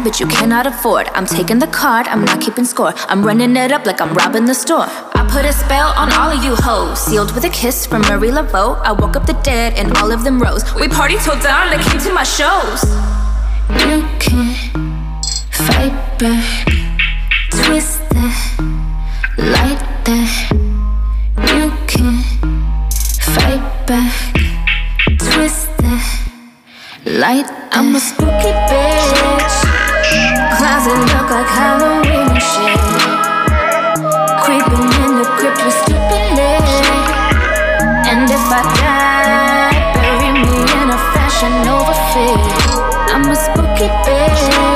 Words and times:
habit 0.00 0.18
you 0.18 0.26
cannot 0.26 0.66
afford. 0.66 1.06
I'm 1.08 1.26
taking 1.26 1.58
the 1.58 1.66
card, 1.66 2.08
I'm 2.08 2.24
not 2.24 2.40
keeping 2.40 2.64
score. 2.64 2.94
I'm 3.10 3.22
running 3.22 3.54
it 3.54 3.70
up 3.70 3.84
like 3.84 4.00
I'm 4.00 4.14
robbing 4.14 4.46
the 4.46 4.54
store. 4.54 4.86
I 4.88 5.28
put 5.30 5.44
a 5.44 5.52
spell 5.52 5.88
on 5.94 6.10
all 6.18 6.30
of 6.30 6.42
you 6.42 6.54
hoes, 6.56 6.98
sealed 6.98 7.34
with 7.34 7.44
a 7.44 7.50
kiss 7.50 7.84
from 7.84 8.00
Marie 8.08 8.30
Laveau. 8.30 8.80
I 8.82 8.92
woke 8.92 9.14
up 9.14 9.26
the 9.26 9.38
dead 9.42 9.74
and 9.74 9.94
all 9.98 10.10
of 10.10 10.24
them 10.24 10.40
rose. 10.40 10.64
We 10.74 10.88
party 10.88 11.16
till 11.18 11.38
dawn, 11.40 11.68
they 11.68 11.82
came 11.84 12.00
to 12.00 12.12
my 12.14 12.22
shows. 12.22 12.80
You 13.84 13.98
can't 14.24 14.56
fight 15.68 15.96
back, 16.18 16.48
twist 17.50 18.00
that, 18.16 18.36
light 19.36 19.82
that. 20.08 20.32
You 21.52 21.66
can't 21.92 22.24
fight 23.36 23.64
back, 23.86 24.14
twist 25.18 25.68
that. 25.84 26.06
Light, 27.04 27.48
I'm 27.72 27.94
a 27.94 28.00
spooky 28.00 28.52
a 43.92 44.69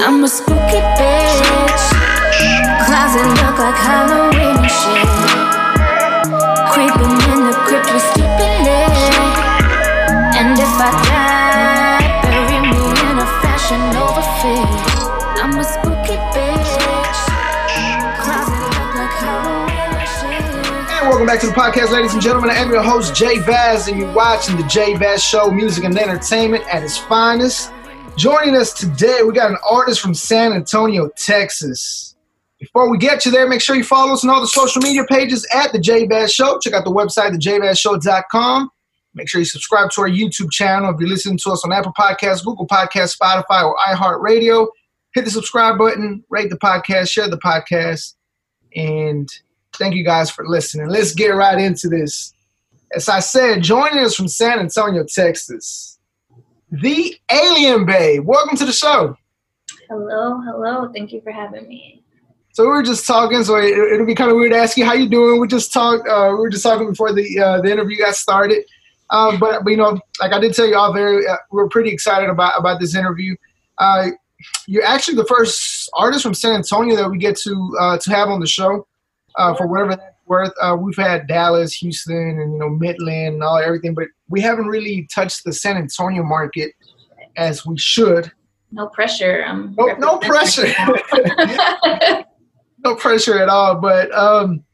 I'm 0.00 0.22
a 0.22 0.28
spooky 0.28 0.80
bitch. 0.94 1.38
Closet 2.86 3.26
look 3.42 3.58
like 3.58 3.74
Halloween 3.74 4.54
and 4.54 4.70
shit. 4.70 5.10
Creeping 6.70 7.18
in 7.32 7.50
the 7.50 7.54
crypt, 7.66 7.90
we 7.92 7.98
sleeping 7.98 8.54
lit. 8.62 8.94
And 10.38 10.54
if 10.54 10.74
I 10.78 10.90
die, 11.02 11.98
bury 12.22 12.60
me 12.70 12.78
in 12.78 13.18
a 13.18 13.26
fashion 13.42 13.82
over 13.98 14.22
fit. 14.38 14.70
I'm 15.42 15.58
a 15.58 15.64
spooky 15.64 16.14
bitch. 16.30 16.70
And 21.00 21.08
welcome 21.08 21.26
back 21.26 21.40
to 21.40 21.48
the 21.48 21.52
podcast, 21.52 21.90
ladies 21.90 22.12
and 22.12 22.22
gentlemen. 22.22 22.50
I 22.50 22.54
am 22.54 22.70
your 22.70 22.82
host, 22.82 23.16
Jay 23.16 23.40
Vaz, 23.40 23.88
and 23.88 23.98
you're 23.98 24.12
watching 24.12 24.56
the 24.56 24.66
Jay 24.68 24.94
Vaz 24.94 25.24
Show, 25.24 25.50
music 25.50 25.82
and 25.82 25.98
entertainment 25.98 26.64
at 26.72 26.84
its 26.84 26.96
finest. 26.96 27.72
Joining 28.18 28.56
us 28.56 28.72
today, 28.72 29.20
we 29.24 29.32
got 29.32 29.52
an 29.52 29.58
artist 29.70 30.00
from 30.00 30.12
San 30.12 30.52
Antonio, 30.52 31.08
Texas. 31.16 32.16
Before 32.58 32.90
we 32.90 32.98
get 32.98 33.24
you 33.24 33.30
there, 33.30 33.46
make 33.46 33.60
sure 33.60 33.76
you 33.76 33.84
follow 33.84 34.12
us 34.12 34.24
on 34.24 34.30
all 34.30 34.40
the 34.40 34.48
social 34.48 34.82
media 34.82 35.04
pages 35.04 35.46
at 35.54 35.70
the 35.70 35.78
Vaz 35.78 36.34
Show. 36.34 36.58
Check 36.58 36.72
out 36.72 36.84
the 36.84 36.90
website, 36.90 37.30
thejvazshow.com. 37.30 38.70
Make 39.14 39.28
sure 39.28 39.38
you 39.40 39.44
subscribe 39.44 39.92
to 39.92 40.00
our 40.00 40.08
YouTube 40.08 40.50
channel. 40.50 40.92
If 40.92 40.98
you're 40.98 41.08
listening 41.08 41.38
to 41.44 41.52
us 41.52 41.64
on 41.64 41.72
Apple 41.72 41.92
Podcasts, 41.96 42.44
Google 42.44 42.66
Podcasts, 42.66 43.16
Spotify, 43.16 43.62
or 43.62 43.76
iHeartRadio, 43.86 44.66
hit 45.14 45.24
the 45.24 45.30
subscribe 45.30 45.78
button, 45.78 46.24
rate 46.28 46.50
the 46.50 46.58
podcast, 46.58 47.12
share 47.12 47.30
the 47.30 47.38
podcast, 47.38 48.16
and 48.74 49.28
thank 49.74 49.94
you 49.94 50.04
guys 50.04 50.28
for 50.28 50.44
listening. 50.44 50.88
Let's 50.88 51.14
get 51.14 51.28
right 51.28 51.56
into 51.56 51.86
this. 51.88 52.34
As 52.92 53.08
I 53.08 53.20
said, 53.20 53.62
joining 53.62 54.00
us 54.00 54.16
from 54.16 54.26
San 54.26 54.58
Antonio, 54.58 55.04
Texas, 55.04 55.87
the 56.70 57.16
Alien 57.30 57.86
Babe. 57.86 58.24
Welcome 58.24 58.56
to 58.56 58.64
the 58.64 58.72
show. 58.72 59.16
Hello, 59.88 60.40
hello. 60.40 60.90
Thank 60.92 61.12
you 61.12 61.20
for 61.22 61.32
having 61.32 61.66
me. 61.66 62.02
So 62.52 62.64
we 62.64 62.70
were 62.70 62.82
just 62.82 63.06
talking, 63.06 63.44
so 63.44 63.56
it, 63.56 63.72
it'll 63.72 64.06
be 64.06 64.14
kind 64.14 64.30
of 64.30 64.36
weird 64.36 64.52
to 64.52 64.58
ask 64.58 64.76
you 64.76 64.84
how 64.84 64.92
you 64.92 65.08
doing. 65.08 65.40
We 65.40 65.46
just 65.46 65.72
talked. 65.72 66.08
Uh, 66.08 66.30
we 66.32 66.40
were 66.40 66.50
just 66.50 66.62
talking 66.62 66.90
before 66.90 67.12
the 67.12 67.38
uh, 67.38 67.60
the 67.60 67.70
interview 67.70 67.98
got 67.98 68.16
started. 68.16 68.64
Um, 69.10 69.38
but, 69.38 69.64
but 69.64 69.70
you 69.70 69.76
know, 69.76 69.98
like 70.20 70.32
I 70.32 70.40
did 70.40 70.54
tell 70.54 70.66
you 70.66 70.76
all, 70.76 70.92
very 70.92 71.26
uh, 71.26 71.36
we're 71.50 71.68
pretty 71.68 71.90
excited 71.90 72.28
about 72.28 72.58
about 72.58 72.80
this 72.80 72.94
interview. 72.94 73.36
Uh, 73.78 74.08
you're 74.66 74.84
actually 74.84 75.14
the 75.14 75.26
first 75.26 75.88
artist 75.94 76.22
from 76.22 76.34
San 76.34 76.54
Antonio 76.54 76.96
that 76.96 77.10
we 77.10 77.18
get 77.18 77.36
to 77.38 77.76
uh, 77.80 77.98
to 77.98 78.10
have 78.10 78.28
on 78.28 78.40
the 78.40 78.46
show 78.46 78.86
uh, 79.36 79.54
for 79.54 79.66
whatever 79.66 79.90
that's 79.90 80.17
worth. 80.28 80.52
Uh, 80.60 80.76
we've 80.78 80.96
had 80.96 81.26
Dallas, 81.26 81.74
Houston, 81.74 82.40
and 82.40 82.52
you 82.52 82.58
know 82.58 82.68
Midland 82.68 83.34
and 83.34 83.42
all 83.42 83.58
everything, 83.58 83.94
but 83.94 84.08
we 84.28 84.40
haven't 84.40 84.66
really 84.66 85.08
touched 85.12 85.44
the 85.44 85.52
San 85.52 85.76
Antonio 85.76 86.22
market 86.22 86.72
as 87.36 87.64
we 87.66 87.78
should. 87.78 88.30
No 88.70 88.88
pressure. 88.88 89.44
I'm 89.46 89.74
No, 89.76 89.94
no 89.94 90.18
pressure. 90.18 90.68
no 92.84 92.94
pressure 92.96 93.38
at 93.38 93.48
all. 93.48 93.76
But 93.76 94.12
um, 94.12 94.64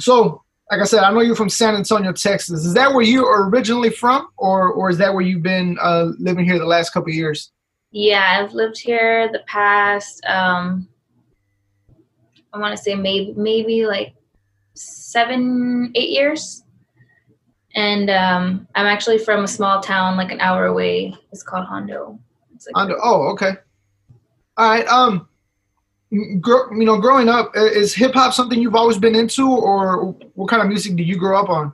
so, 0.00 0.42
like 0.70 0.80
I 0.80 0.84
said, 0.84 1.00
I 1.00 1.12
know 1.12 1.20
you're 1.20 1.36
from 1.36 1.50
San 1.50 1.74
Antonio, 1.74 2.12
Texas. 2.12 2.64
Is 2.64 2.74
that 2.74 2.92
where 2.92 3.04
you're 3.04 3.48
originally 3.48 3.90
from, 3.90 4.28
or 4.36 4.72
or 4.72 4.90
is 4.90 4.98
that 4.98 5.12
where 5.12 5.22
you've 5.22 5.42
been 5.42 5.76
uh, 5.80 6.12
living 6.18 6.44
here 6.44 6.58
the 6.58 6.66
last 6.66 6.90
couple 6.90 7.10
of 7.10 7.14
years? 7.14 7.52
yeah, 7.96 8.38
I've 8.38 8.52
lived 8.52 8.78
here 8.78 9.32
the 9.32 9.42
past. 9.46 10.22
Um, 10.26 10.86
I 12.52 12.58
want 12.58 12.76
to 12.76 12.82
say 12.82 12.94
maybe 12.94 13.32
maybe 13.36 13.86
like 13.86 14.14
seven, 15.16 15.92
eight 15.94 16.10
years. 16.10 16.62
And 17.74 18.10
um, 18.10 18.68
I'm 18.74 18.86
actually 18.86 19.18
from 19.18 19.44
a 19.44 19.48
small 19.48 19.80
town, 19.80 20.18
like 20.18 20.30
an 20.30 20.40
hour 20.40 20.66
away. 20.66 21.14
It's 21.32 21.42
called 21.42 21.64
Hondo. 21.64 22.18
It's 22.54 22.66
like 22.66 22.74
Under, 22.74 22.96
oh, 23.02 23.28
okay. 23.32 23.52
All 24.58 24.68
right. 24.68 24.86
Um, 24.88 25.26
gr- 26.40 26.70
you 26.74 26.84
know, 26.84 26.98
growing 27.00 27.30
up, 27.30 27.52
is 27.54 27.94
hip 27.94 28.12
hop 28.12 28.34
something 28.34 28.60
you've 28.60 28.74
always 28.74 28.98
been 28.98 29.14
into, 29.14 29.50
or 29.50 30.14
what 30.34 30.50
kind 30.50 30.60
of 30.60 30.68
music 30.68 30.96
did 30.96 31.08
you 31.08 31.16
grow 31.16 31.40
up 31.40 31.48
on? 31.48 31.72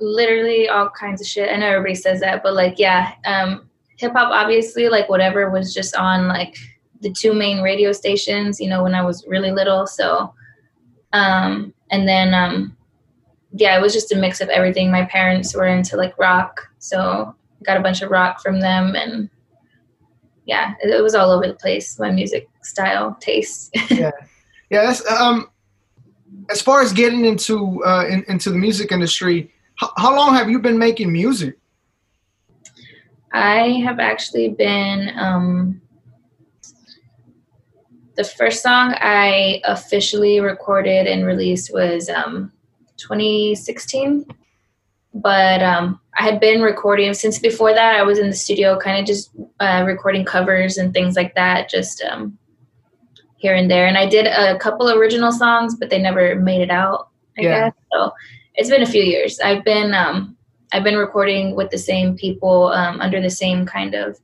literally 0.00 0.68
all 0.68 0.90
kinds 0.90 1.20
of 1.20 1.26
shit. 1.26 1.50
I 1.50 1.56
know 1.56 1.68
everybody 1.68 1.94
says 1.94 2.20
that, 2.20 2.42
but 2.42 2.54
like, 2.54 2.78
yeah, 2.78 3.12
um, 3.24 3.68
hip 3.98 4.12
hop, 4.12 4.30
obviously, 4.30 4.88
like 4.88 5.08
whatever 5.08 5.50
was 5.50 5.72
just 5.72 5.96
on 5.96 6.28
like 6.28 6.56
the 7.00 7.10
two 7.10 7.32
main 7.32 7.62
radio 7.62 7.92
stations, 7.92 8.60
you 8.60 8.68
know, 8.68 8.82
when 8.82 8.94
I 8.94 9.02
was 9.02 9.24
really 9.26 9.52
little. 9.52 9.86
So, 9.86 10.34
um, 11.16 11.72
and 11.90 12.06
then, 12.06 12.34
um, 12.34 12.76
yeah, 13.52 13.78
it 13.78 13.80
was 13.80 13.94
just 13.94 14.12
a 14.12 14.16
mix 14.16 14.40
of 14.40 14.48
everything. 14.48 14.90
My 14.90 15.04
parents 15.06 15.54
were 15.54 15.66
into 15.66 15.96
like 15.96 16.18
rock, 16.18 16.60
so 16.78 17.34
got 17.64 17.78
a 17.78 17.80
bunch 17.80 18.02
of 18.02 18.10
rock 18.10 18.40
from 18.40 18.60
them, 18.60 18.94
and 18.94 19.30
yeah, 20.44 20.74
it, 20.82 20.90
it 20.90 21.02
was 21.02 21.14
all 21.14 21.30
over 21.30 21.46
the 21.46 21.54
place. 21.54 21.98
My 21.98 22.10
music 22.10 22.48
style, 22.62 23.16
taste. 23.20 23.70
yeah, 23.90 24.10
yeah. 24.70 24.82
That's 24.84 25.10
um. 25.10 25.48
As 26.50 26.60
far 26.60 26.80
as 26.80 26.92
getting 26.92 27.24
into 27.24 27.82
uh, 27.84 28.04
in, 28.08 28.24
into 28.28 28.50
the 28.50 28.58
music 28.58 28.92
industry, 28.92 29.50
how, 29.76 29.92
how 29.96 30.14
long 30.14 30.34
have 30.34 30.50
you 30.50 30.58
been 30.60 30.78
making 30.78 31.12
music? 31.12 31.56
I 33.32 33.80
have 33.84 33.98
actually 33.98 34.50
been 34.50 35.10
um, 35.18 35.80
the 38.16 38.24
first 38.24 38.62
song 38.62 38.94
I 38.98 39.60
officially 39.64 40.40
recorded 40.40 41.06
and 41.06 41.26
released 41.26 41.72
was 41.72 42.08
um, 42.08 42.52
2016. 42.96 44.26
But 45.14 45.62
um, 45.62 46.00
I 46.18 46.22
had 46.24 46.40
been 46.40 46.60
recording 46.60 47.14
since 47.14 47.38
before 47.38 47.72
that. 47.72 47.94
I 47.96 48.02
was 48.02 48.18
in 48.18 48.28
the 48.28 48.36
studio, 48.36 48.78
kind 48.78 49.00
of 49.00 49.06
just 49.06 49.30
uh, 49.60 49.84
recording 49.86 50.24
covers 50.24 50.76
and 50.76 50.92
things 50.92 51.16
like 51.16 51.34
that, 51.34 51.70
just 51.70 52.02
um, 52.04 52.36
here 53.38 53.54
and 53.54 53.70
there. 53.70 53.86
And 53.86 53.96
I 53.96 54.06
did 54.06 54.26
a 54.26 54.58
couple 54.58 54.90
original 54.90 55.32
songs, 55.32 55.74
but 55.74 55.88
they 55.90 56.00
never 56.00 56.34
made 56.36 56.60
it 56.60 56.70
out. 56.70 57.08
I 57.38 57.42
Yeah. 57.42 57.64
guess 57.68 57.72
so. 57.92 58.12
It's 58.54 58.70
been 58.70 58.82
a 58.82 58.86
few 58.86 59.02
years. 59.02 59.38
I've 59.40 59.64
been 59.64 59.94
um, 59.94 60.36
I've 60.72 60.84
been 60.84 60.96
recording 60.96 61.54
with 61.54 61.70
the 61.70 61.78
same 61.78 62.16
people 62.16 62.68
um, 62.68 63.00
under 63.00 63.20
the 63.20 63.30
same 63.30 63.64
kind 63.66 63.94
of 63.94 64.18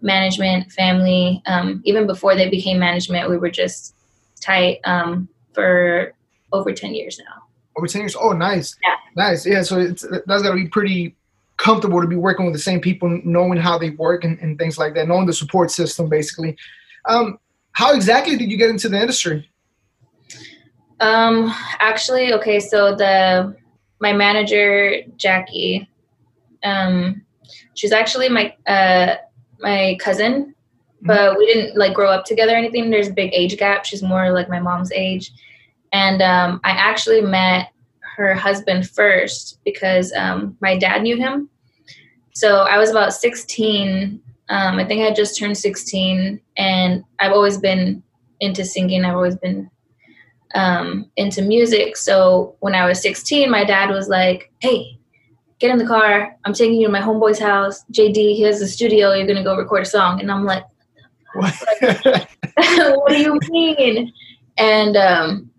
management 0.00 0.72
family. 0.72 1.42
Um, 1.46 1.82
even 1.84 2.06
before 2.06 2.34
they 2.34 2.48
became 2.48 2.78
management, 2.78 3.30
we 3.30 3.36
were 3.36 3.50
just 3.50 3.94
tight 4.40 4.78
um, 4.84 5.28
for 5.52 6.14
over 6.52 6.72
ten 6.72 6.94
years 6.94 7.18
now. 7.18 7.42
Over 7.76 7.86
ten 7.86 8.02
years. 8.02 8.16
Oh, 8.18 8.32
nice. 8.32 8.76
Yeah. 8.82 8.96
Nice. 9.16 9.46
Yeah. 9.46 9.62
So 9.62 9.78
it's 9.78 10.02
that's 10.26 10.42
got 10.42 10.50
to 10.50 10.54
be 10.54 10.68
pretty 10.68 11.16
comfortable 11.56 12.00
to 12.00 12.06
be 12.06 12.16
working 12.16 12.44
with 12.44 12.54
the 12.54 12.60
same 12.60 12.80
people, 12.80 13.20
knowing 13.24 13.58
how 13.58 13.78
they 13.78 13.90
work 13.90 14.24
and, 14.24 14.38
and 14.40 14.58
things 14.58 14.78
like 14.78 14.94
that, 14.94 15.08
knowing 15.08 15.26
the 15.26 15.32
support 15.32 15.70
system, 15.70 16.08
basically. 16.08 16.56
Um, 17.06 17.38
how 17.72 17.94
exactly 17.94 18.36
did 18.36 18.50
you 18.50 18.56
get 18.56 18.70
into 18.70 18.88
the 18.88 19.00
industry? 19.00 19.50
Um, 21.00 21.52
actually, 21.78 22.32
okay, 22.34 22.60
so 22.60 22.94
the 22.94 23.56
my 24.00 24.12
manager 24.12 25.02
Jackie, 25.16 25.88
um, 26.62 27.22
she's 27.74 27.92
actually 27.92 28.28
my 28.28 28.54
uh 28.66 29.16
my 29.60 29.96
cousin, 30.00 30.54
but 31.02 31.36
we 31.38 31.46
didn't 31.46 31.76
like 31.76 31.94
grow 31.94 32.10
up 32.10 32.24
together 32.24 32.52
or 32.52 32.56
anything. 32.56 32.90
There's 32.90 33.08
a 33.08 33.12
big 33.12 33.32
age 33.32 33.56
gap. 33.56 33.84
She's 33.84 34.02
more 34.02 34.30
like 34.32 34.48
my 34.48 34.60
mom's 34.60 34.92
age, 34.92 35.30
and 35.92 36.22
um, 36.22 36.60
I 36.64 36.70
actually 36.70 37.20
met 37.20 37.68
her 38.16 38.34
husband 38.34 38.88
first 38.88 39.58
because 39.64 40.12
um, 40.14 40.56
my 40.60 40.76
dad 40.78 41.02
knew 41.02 41.16
him. 41.16 41.50
So 42.32 42.62
I 42.62 42.78
was 42.78 42.90
about 42.90 43.12
16. 43.12 44.20
Um, 44.48 44.78
I 44.78 44.84
think 44.84 45.02
I 45.02 45.12
just 45.12 45.38
turned 45.38 45.56
16, 45.56 46.40
and 46.56 47.04
I've 47.18 47.32
always 47.32 47.58
been 47.58 48.02
into 48.40 48.64
singing. 48.64 49.04
I've 49.04 49.16
always 49.16 49.36
been 49.36 49.70
um, 50.54 51.10
into 51.16 51.42
music. 51.42 51.96
So 51.96 52.56
when 52.60 52.74
I 52.74 52.86
was 52.86 53.00
16, 53.02 53.50
my 53.50 53.64
dad 53.64 53.90
was 53.90 54.08
like, 54.08 54.50
"Hey, 54.60 54.98
get 55.58 55.70
in 55.70 55.78
the 55.78 55.86
car. 55.86 56.36
I'm 56.44 56.52
taking 56.52 56.80
you 56.80 56.86
to 56.86 56.92
my 56.92 57.00
homeboy's 57.00 57.38
house. 57.38 57.84
JD, 57.92 58.14
he 58.14 58.42
has 58.42 58.60
a 58.60 58.68
studio. 58.68 59.12
You're 59.12 59.26
gonna 59.26 59.44
go 59.44 59.56
record 59.56 59.82
a 59.82 59.86
song." 59.86 60.20
And 60.20 60.30
I'm 60.30 60.44
like, 60.44 60.64
"What 61.34 61.54
What 62.56 63.08
do 63.08 63.20
you 63.20 63.38
mean?" 63.50 64.12
And 64.58 64.96
um, 64.96 65.50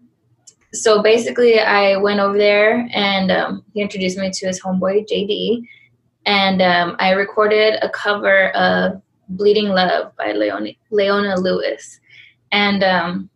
so 0.73 1.01
basically, 1.01 1.59
I 1.59 1.97
went 1.97 2.19
over 2.19 2.37
there, 2.37 2.87
and 2.93 3.31
um, 3.31 3.63
he 3.73 3.81
introduced 3.81 4.17
me 4.17 4.31
to 4.31 4.47
his 4.47 4.61
homeboy 4.61 5.07
JD, 5.07 5.63
and 6.25 6.61
um, 6.61 6.95
I 6.99 7.11
recorded 7.11 7.75
a 7.81 7.89
cover 7.89 8.49
of 8.49 9.01
"Bleeding 9.29 9.69
Love" 9.69 10.15
by 10.15 10.33
Leona, 10.33 10.71
Leona 10.91 11.39
Lewis, 11.39 11.99
and 12.51 12.83
um, 12.83 13.29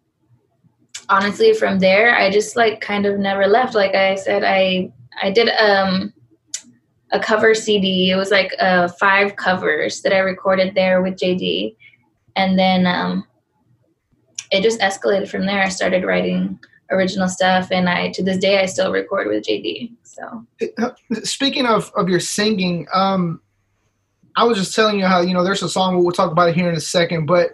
honestly 1.09 1.53
from 1.53 1.77
there 1.77 2.15
i 2.15 2.29
just 2.29 2.55
like 2.55 2.79
kind 2.79 3.05
of 3.05 3.19
never 3.19 3.45
left 3.45 3.75
like 3.75 3.93
i 3.93 4.15
said 4.15 4.43
i 4.45 4.89
i 5.21 5.29
did 5.29 5.49
um 5.49 6.13
a 7.11 7.19
cover 7.19 7.53
cd 7.53 8.11
it 8.11 8.15
was 8.15 8.31
like 8.31 8.53
uh 8.59 8.87
five 8.99 9.35
covers 9.35 10.01
that 10.01 10.13
i 10.13 10.19
recorded 10.19 10.73
there 10.75 11.01
with 11.01 11.15
jd 11.15 11.75
and 12.35 12.57
then 12.57 12.85
um 12.85 13.25
it 14.51 14.61
just 14.61 14.79
escalated 14.79 15.29
from 15.29 15.45
there 15.45 15.61
i 15.61 15.69
started 15.69 16.05
writing 16.05 16.59
original 16.91 17.27
stuff 17.27 17.69
and 17.71 17.89
i 17.89 18.09
to 18.11 18.23
this 18.23 18.37
day 18.37 18.61
i 18.61 18.65
still 18.65 18.91
record 18.91 19.27
with 19.27 19.43
jd 19.43 19.91
so 20.11 20.45
Speaking 21.23 21.65
of, 21.65 21.91
of 21.95 22.09
your 22.09 22.19
singing, 22.19 22.87
um, 22.93 23.41
I 24.35 24.43
was 24.43 24.57
just 24.57 24.75
telling 24.75 24.99
you 24.99 25.05
how 25.05 25.21
you 25.21 25.33
know 25.33 25.43
there's 25.43 25.63
a 25.63 25.69
song 25.69 26.01
we'll 26.01 26.11
talk 26.11 26.31
about 26.31 26.49
it 26.49 26.55
here 26.55 26.69
in 26.69 26.75
a 26.75 26.81
second, 26.81 27.25
but 27.25 27.51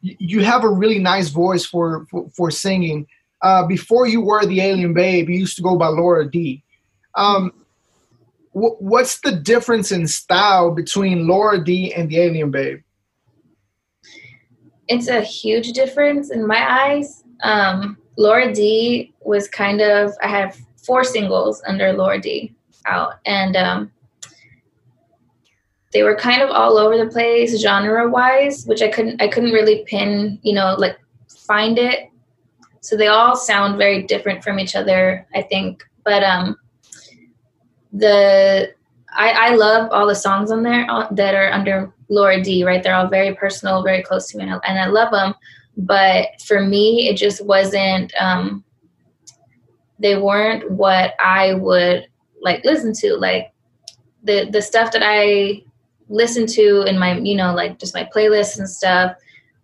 you 0.00 0.42
have 0.44 0.64
a 0.64 0.68
really 0.68 0.98
nice 0.98 1.28
voice 1.28 1.64
for 1.64 2.06
for, 2.10 2.28
for 2.30 2.50
singing. 2.50 3.06
Uh, 3.42 3.66
before 3.66 4.06
you 4.06 4.20
were 4.22 4.44
the 4.46 4.60
Alien 4.60 4.94
Babe, 4.94 5.28
you 5.28 5.38
used 5.38 5.56
to 5.56 5.62
go 5.62 5.76
by 5.76 5.88
Laura 5.88 6.28
D. 6.30 6.62
Um, 7.14 7.52
wh- 8.56 8.80
what's 8.80 9.20
the 9.20 9.32
difference 9.32 9.92
in 9.92 10.06
style 10.06 10.70
between 10.70 11.26
Laura 11.26 11.62
D 11.62 11.92
and 11.92 12.08
the 12.08 12.18
Alien 12.18 12.50
Babe? 12.50 12.80
it's 14.88 15.08
a 15.08 15.20
huge 15.20 15.72
difference 15.72 16.30
in 16.30 16.46
my 16.46 16.84
eyes. 16.84 17.24
Um, 17.42 17.98
Laura 18.16 18.52
D 18.52 19.12
was 19.20 19.48
kind 19.48 19.80
of 19.80 20.12
I 20.22 20.28
have 20.28 20.58
four 20.84 21.04
singles 21.04 21.62
under 21.66 21.92
Laura 21.92 22.20
D 22.20 22.54
out, 22.86 23.14
and 23.26 23.56
um, 23.56 23.92
they 25.92 26.02
were 26.02 26.16
kind 26.16 26.42
of 26.42 26.50
all 26.50 26.78
over 26.78 26.96
the 26.96 27.10
place 27.10 27.58
genre 27.60 28.08
wise, 28.08 28.64
which 28.64 28.82
I 28.82 28.88
couldn't 28.88 29.20
I 29.20 29.28
couldn't 29.28 29.52
really 29.52 29.84
pin 29.86 30.38
you 30.42 30.54
know 30.54 30.74
like 30.78 30.98
find 31.46 31.78
it. 31.78 32.10
So 32.80 32.96
they 32.96 33.08
all 33.08 33.34
sound 33.34 33.78
very 33.78 34.04
different 34.04 34.44
from 34.44 34.60
each 34.60 34.76
other, 34.76 35.26
I 35.34 35.42
think. 35.42 35.82
But 36.04 36.22
um, 36.22 36.56
the 37.96 38.74
I, 39.12 39.30
I 39.30 39.54
love 39.54 39.90
all 39.92 40.06
the 40.06 40.14
songs 40.14 40.50
on 40.50 40.62
there 40.62 40.86
uh, 40.90 41.08
that 41.12 41.34
are 41.34 41.50
under 41.50 41.92
Laura 42.08 42.42
D. 42.42 42.64
Right, 42.64 42.82
they're 42.82 42.94
all 42.94 43.08
very 43.08 43.34
personal, 43.34 43.82
very 43.82 44.02
close 44.02 44.28
to 44.30 44.38
me, 44.38 44.44
and 44.44 44.78
I, 44.78 44.86
love 44.86 45.10
them. 45.10 45.34
But 45.76 46.40
for 46.46 46.60
me, 46.60 47.08
it 47.08 47.16
just 47.16 47.44
wasn't. 47.44 48.12
Um, 48.20 48.62
they 49.98 50.16
weren't 50.16 50.70
what 50.70 51.14
I 51.18 51.54
would 51.54 52.06
like 52.42 52.64
listen 52.64 52.92
to. 52.94 53.16
Like 53.16 53.52
the 54.22 54.48
the 54.50 54.60
stuff 54.60 54.92
that 54.92 55.02
I 55.04 55.62
listen 56.08 56.46
to 56.46 56.82
in 56.82 56.98
my 56.98 57.18
you 57.18 57.36
know 57.36 57.54
like 57.54 57.78
just 57.78 57.94
my 57.94 58.08
playlists 58.14 58.58
and 58.58 58.68
stuff 58.68 59.16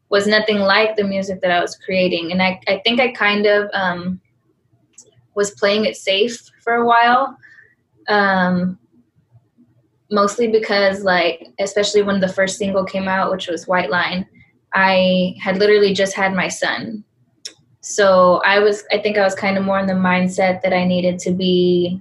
was 0.09 0.27
nothing 0.27 0.59
like 0.59 0.97
the 0.97 1.05
music 1.05 1.41
that 1.43 1.51
I 1.51 1.61
was 1.61 1.77
creating. 1.77 2.33
And 2.33 2.43
I 2.43 2.59
I 2.69 2.81
think 2.85 3.01
I 3.01 3.13
kind 3.13 3.47
of 3.47 3.69
um, 3.75 4.21
was 5.35 5.51
playing 5.51 5.85
it 5.85 5.97
safe 5.97 6.51
for 6.63 6.75
a 6.75 6.87
while. 6.87 7.37
Um, 8.09 8.79
mostly 10.13 10.47
because 10.47 11.03
like 11.03 11.49
especially 11.59 12.03
when 12.03 12.21
the 12.21 12.29
first 12.29 12.59
single 12.59 12.85
came 12.85 13.09
out 13.09 13.31
which 13.31 13.49
was 13.49 13.67
white 13.67 13.91
line 13.91 14.27
i 14.75 15.35
had 15.41 15.57
literally 15.59 15.93
just 15.93 16.15
had 16.15 16.35
my 16.35 16.49
son. 16.49 17.03
So 17.81 18.41
i 18.45 18.59
was 18.59 18.85
i 18.93 18.99
think 18.99 19.17
i 19.19 19.25
was 19.25 19.35
kind 19.35 19.57
of 19.57 19.65
more 19.65 19.81
in 19.81 19.87
the 19.87 19.95
mindset 19.95 20.63
that 20.63 20.73
i 20.73 20.85
needed 20.85 21.19
to 21.21 21.33
be 21.33 22.01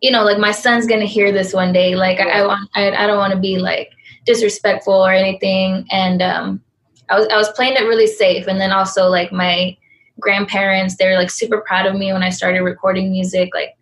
you 0.00 0.10
know 0.10 0.24
like 0.24 0.38
my 0.38 0.50
son's 0.50 0.86
gonna 0.86 1.04
hear 1.04 1.30
this 1.30 1.52
one 1.52 1.72
day. 1.72 1.94
Like 1.94 2.20
i, 2.20 2.40
I 2.40 2.46
want 2.46 2.68
I, 2.74 2.90
I 2.90 3.06
don't 3.06 3.18
want 3.18 3.32
to 3.34 3.38
be 3.38 3.58
like 3.58 3.90
disrespectful 4.26 4.94
or 4.94 5.12
anything. 5.12 5.86
And 5.90 6.22
um 6.22 6.62
i 7.10 7.18
was 7.18 7.28
i 7.28 7.36
was 7.36 7.50
playing 7.50 7.76
it 7.76 7.86
really 7.86 8.06
safe. 8.06 8.46
And 8.46 8.60
then 8.60 8.72
also 8.72 9.08
like 9.08 9.30
my 9.30 9.76
grandparents 10.20 10.96
they 10.96 11.06
were 11.06 11.16
like 11.16 11.30
super 11.30 11.60
proud 11.66 11.86
of 11.86 11.96
me 11.96 12.12
when 12.12 12.22
i 12.22 12.30
started 12.30 12.60
recording 12.62 13.10
music. 13.10 13.50
Like 13.54 13.76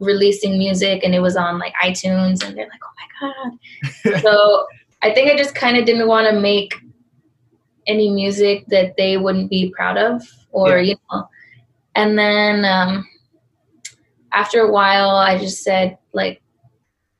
releasing 0.00 0.58
music 0.58 1.02
and 1.04 1.14
it 1.14 1.20
was 1.20 1.36
on 1.36 1.58
like 1.58 1.74
iTunes 1.74 2.44
and 2.44 2.56
they're 2.56 2.68
like, 2.68 2.80
oh 2.82 2.94
my 2.98 4.12
God. 4.12 4.22
so 4.22 4.66
I 5.02 5.12
think 5.12 5.30
I 5.30 5.36
just 5.36 5.54
kind 5.54 5.76
of 5.76 5.84
didn't 5.84 6.08
want 6.08 6.26
to 6.28 6.40
make 6.40 6.74
any 7.86 8.10
music 8.10 8.64
that 8.68 8.96
they 8.96 9.16
wouldn't 9.16 9.50
be 9.50 9.70
proud 9.70 9.96
of 9.96 10.22
or, 10.52 10.78
Yeah. 10.78 10.82
you 10.92 10.96
know. 11.12 11.28
And 11.94 12.18
then 12.18 12.64
um, 12.64 13.06
after 14.32 14.60
a 14.60 14.70
while, 14.70 15.10
I 15.10 15.38
just 15.38 15.62
said, 15.62 15.98
like, 16.12 16.40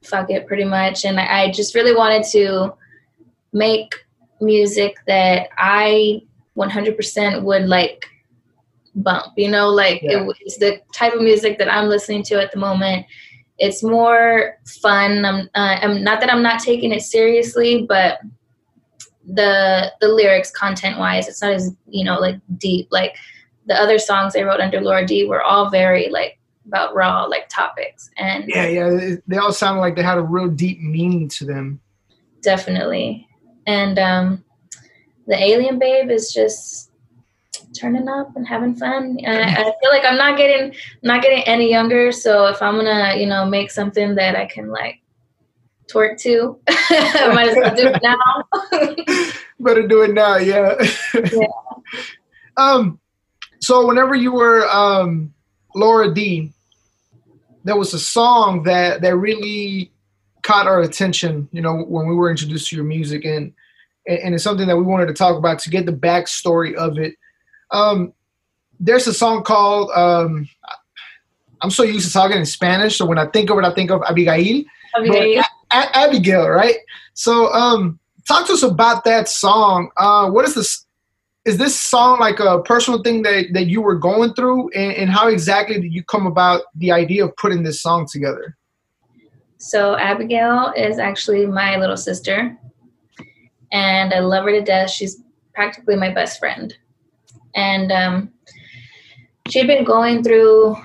fuck 0.02 0.30
it 0.30 0.46
pretty 0.46 0.64
much. 0.64 1.04
And 1.04 1.18
I, 1.20 1.42
I 1.42 1.50
just 1.50 1.74
really 1.74 1.94
wanted 1.94 2.24
to 2.32 2.74
make 3.52 3.94
music 4.40 4.96
that 5.06 5.48
I 5.58 6.22
100% 6.56 7.42
would 7.42 7.66
like 7.66 8.06
bump 9.02 9.32
you 9.36 9.50
know 9.50 9.68
like 9.68 10.00
Yeah. 10.02 10.24
it, 10.24 10.36
it's 10.40 10.58
the 10.58 10.80
type 10.94 11.12
of 11.14 11.20
music 11.22 11.58
that 11.58 11.72
i'm 11.72 11.88
listening 11.88 12.22
to 12.24 12.40
at 12.40 12.50
the 12.52 12.58
moment 12.58 13.06
it's 13.58 13.82
more 13.82 14.56
fun 14.82 15.24
i'm 15.24 15.48
uh, 15.54 15.76
i'm 15.82 16.02
not 16.02 16.20
that 16.20 16.32
i'm 16.32 16.42
not 16.42 16.60
taking 16.60 16.92
it 16.92 17.02
seriously 17.02 17.84
but 17.88 18.18
the 19.34 19.92
the 20.00 20.08
lyrics 20.08 20.50
content 20.50 20.98
wise 20.98 21.28
it's 21.28 21.42
not 21.42 21.52
as 21.52 21.74
you 21.88 22.04
know 22.04 22.18
like 22.18 22.36
deep 22.58 22.88
like 22.90 23.16
the 23.66 23.74
other 23.74 23.98
songs 23.98 24.34
i 24.34 24.42
wrote 24.42 24.60
under 24.60 24.80
laura 24.80 25.06
d 25.06 25.26
were 25.26 25.42
all 25.42 25.68
very 25.70 26.08
like 26.08 26.38
about 26.66 26.94
raw 26.94 27.24
like 27.24 27.48
topics 27.48 28.10
and 28.16 28.44
Yeah, 28.48 28.66
yeah, 28.66 29.14
they 29.26 29.38
all 29.38 29.52
sounded 29.52 29.80
like 29.80 29.96
they 29.96 30.02
had 30.02 30.18
a 30.18 30.22
real 30.22 30.48
deep 30.48 30.80
meaning 30.80 31.28
to 31.30 31.44
them. 31.44 31.80
definitely 32.42 33.26
and 33.66 33.98
um 33.98 34.44
the 35.26 35.36
alien 35.36 35.78
babe 35.78 36.10
is 36.10 36.32
just 36.32 36.89
turning 37.78 38.08
up 38.08 38.34
and 38.36 38.46
having 38.46 38.74
fun 38.74 39.16
and 39.22 39.44
I, 39.44 39.60
I 39.60 39.64
feel 39.64 39.90
like 39.90 40.04
i'm 40.04 40.16
not 40.16 40.36
getting 40.36 40.74
not 41.02 41.22
getting 41.22 41.42
any 41.44 41.70
younger 41.70 42.10
so 42.10 42.46
if 42.46 42.60
i'm 42.60 42.76
gonna 42.76 43.14
you 43.16 43.26
know 43.26 43.46
make 43.46 43.70
something 43.70 44.16
that 44.16 44.34
i 44.34 44.44
can 44.44 44.68
like 44.68 45.00
twerk 45.86 46.20
to 46.22 46.58
i 46.68 47.32
might 47.32 47.48
as 47.48 47.56
well 47.56 47.76
do 47.76 47.86
it 47.86 48.02
now 48.02 49.30
Better 49.60 49.86
do 49.86 50.02
it 50.02 50.14
now, 50.14 50.36
yeah. 50.36 50.74
Yeah. 51.14 51.46
um, 52.56 52.98
so 53.60 53.86
whenever 53.86 54.14
you 54.14 54.32
were 54.32 54.66
um, 54.68 55.34
Laura 55.74 56.12
D, 56.14 56.52
there 57.64 57.76
was 57.76 57.92
a 57.92 57.98
song 57.98 58.62
that 58.62 59.02
that 59.02 59.16
really 59.16 59.92
caught 60.42 60.66
our 60.66 60.80
attention. 60.80 61.46
You 61.52 61.60
know, 61.60 61.82
when 61.82 62.06
we 62.06 62.14
were 62.14 62.30
introduced 62.30 62.68
to 62.68 62.76
your 62.76 62.86
music, 62.86 63.26
and 63.26 63.52
and 64.06 64.34
it's 64.34 64.44
something 64.44 64.66
that 64.66 64.78
we 64.78 64.82
wanted 64.82 65.06
to 65.06 65.14
talk 65.14 65.36
about 65.36 65.58
to 65.60 65.70
get 65.70 65.84
the 65.84 65.92
backstory 65.92 66.74
of 66.74 66.98
it. 66.98 67.14
Um, 67.72 68.12
there's 68.78 69.06
a 69.06 69.14
song 69.14 69.42
called 69.42 69.90
um, 69.94 70.48
I'm 71.62 71.70
so 71.70 71.82
used 71.82 72.06
to 72.06 72.12
talking 72.12 72.38
in 72.38 72.46
Spanish, 72.46 72.96
so 72.96 73.04
when 73.04 73.18
I 73.18 73.26
think 73.26 73.50
of 73.50 73.58
it, 73.58 73.64
I 73.64 73.74
think 73.74 73.90
of 73.90 74.02
Abigail. 74.02 74.64
Abigail, 74.96 75.42
a- 75.72 75.96
Abigail 75.96 76.48
right? 76.48 76.76
So, 77.14 77.52
um, 77.52 77.98
talk 78.26 78.46
to 78.46 78.54
us 78.54 78.62
about 78.62 79.04
that 79.04 79.28
song. 79.28 79.90
Uh, 79.96 80.30
what 80.30 80.44
is 80.46 80.54
this? 80.54 80.86
Is 81.46 81.56
this 81.56 81.78
song 81.78 82.20
like 82.20 82.38
a 82.38 82.60
personal 82.62 83.02
thing 83.02 83.22
that, 83.22 83.46
that 83.54 83.66
you 83.66 83.80
were 83.80 83.96
going 83.96 84.34
through, 84.34 84.70
and, 84.70 84.92
and 84.92 85.10
how 85.10 85.28
exactly 85.28 85.80
did 85.80 85.92
you 85.92 86.04
come 86.04 86.26
about 86.26 86.62
the 86.74 86.92
idea 86.92 87.24
of 87.24 87.34
putting 87.36 87.62
this 87.62 87.80
song 87.80 88.06
together? 88.10 88.56
So 89.56 89.96
Abigail 89.96 90.72
is 90.76 90.98
actually 90.98 91.46
my 91.46 91.76
little 91.76 91.96
sister, 91.96 92.58
and 93.72 94.12
I 94.12 94.20
love 94.20 94.44
her 94.44 94.52
to 94.52 94.62
death. 94.62 94.90
She's 94.90 95.22
practically 95.54 95.96
my 95.96 96.12
best 96.12 96.38
friend, 96.38 96.74
and 97.54 97.92
um, 97.92 98.32
she 99.48 99.58
had 99.58 99.68
been 99.68 99.84
going 99.84 100.22
through 100.22 100.76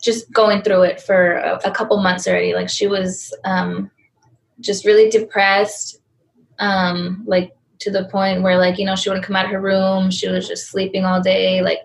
just 0.00 0.32
going 0.32 0.62
through 0.62 0.82
it 0.82 1.00
for 1.00 1.38
a, 1.38 1.60
a 1.64 1.70
couple 1.70 1.96
months 2.00 2.28
already. 2.28 2.54
Like 2.54 2.68
she 2.68 2.86
was 2.86 3.34
um, 3.44 3.90
just 4.60 4.84
really 4.84 5.10
depressed, 5.10 6.00
um, 6.58 7.24
like 7.26 7.54
to 7.80 7.90
the 7.90 8.04
point 8.06 8.42
where 8.42 8.58
like 8.58 8.78
you 8.78 8.84
know 8.84 8.96
she 8.96 9.08
wouldn't 9.08 9.26
come 9.26 9.36
out 9.36 9.46
of 9.46 9.50
her 9.50 9.60
room. 9.60 10.10
She 10.10 10.28
was 10.28 10.48
just 10.48 10.68
sleeping 10.68 11.04
all 11.04 11.20
day, 11.20 11.62
like 11.62 11.80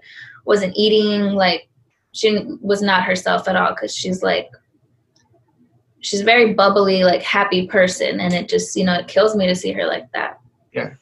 wasn't 0.46 0.76
eating, 0.76 1.34
like 1.34 1.70
she 2.12 2.40
was 2.62 2.82
not 2.82 3.04
herself 3.04 3.48
at 3.48 3.56
all 3.56 3.74
because 3.74 3.96
she's 3.96 4.22
like 4.22 4.50
she's 6.02 6.22
a 6.22 6.26
very 6.26 6.54
bubbly, 6.54 7.04
like 7.04 7.24
happy 7.24 7.68
person, 7.68 8.20
and 8.20 8.34
it 8.34 8.48
just 8.48 8.76
you 8.76 8.86
know 8.86 8.94
it 8.94 9.08
kills 9.08 9.36
me 9.36 9.48
to 9.48 9.56
see 9.56 9.72
her 9.72 9.86
like 9.86 10.12
that. 10.14 10.40
Yeah. 10.72 10.94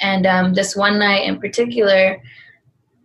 And 0.00 0.26
um, 0.26 0.54
this 0.54 0.76
one 0.76 0.98
night 0.98 1.24
in 1.24 1.38
particular, 1.38 2.22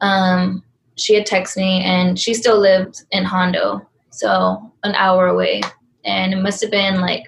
um, 0.02 0.64
she 0.96 1.16
had 1.16 1.26
texted 1.26 1.58
me 1.58 1.84
and 1.84 2.20
she 2.20 2.34
still 2.34 2.60
lived 2.60 3.04
in 3.12 3.24
Hondo, 3.24 3.88
so 4.12 4.72
an 4.84 4.94
hour 4.96 5.28
away. 5.28 5.62
And 6.06 6.34
it 6.34 6.42
must 6.42 6.62
have 6.62 6.72
been 6.72 7.02
like 7.02 7.24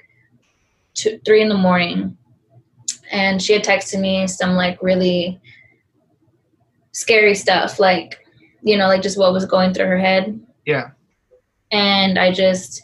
two, 0.93 1.19
three 1.25 1.41
in 1.41 1.49
the 1.49 1.55
morning. 1.55 2.17
And 3.11 3.41
she 3.41 3.53
had 3.53 3.63
texted 3.63 3.99
me 3.99 4.27
some 4.27 4.51
like 4.55 4.81
really 4.81 5.39
scary 6.91 7.35
stuff, 7.35 7.79
like, 7.79 8.25
you 8.61 8.77
know, 8.77 8.87
like 8.87 9.01
just 9.01 9.17
what 9.17 9.33
was 9.33 9.45
going 9.45 9.73
through 9.73 9.87
her 9.87 9.99
head. 9.99 10.39
Yeah. 10.65 10.91
And 11.71 12.17
I 12.17 12.31
just, 12.31 12.81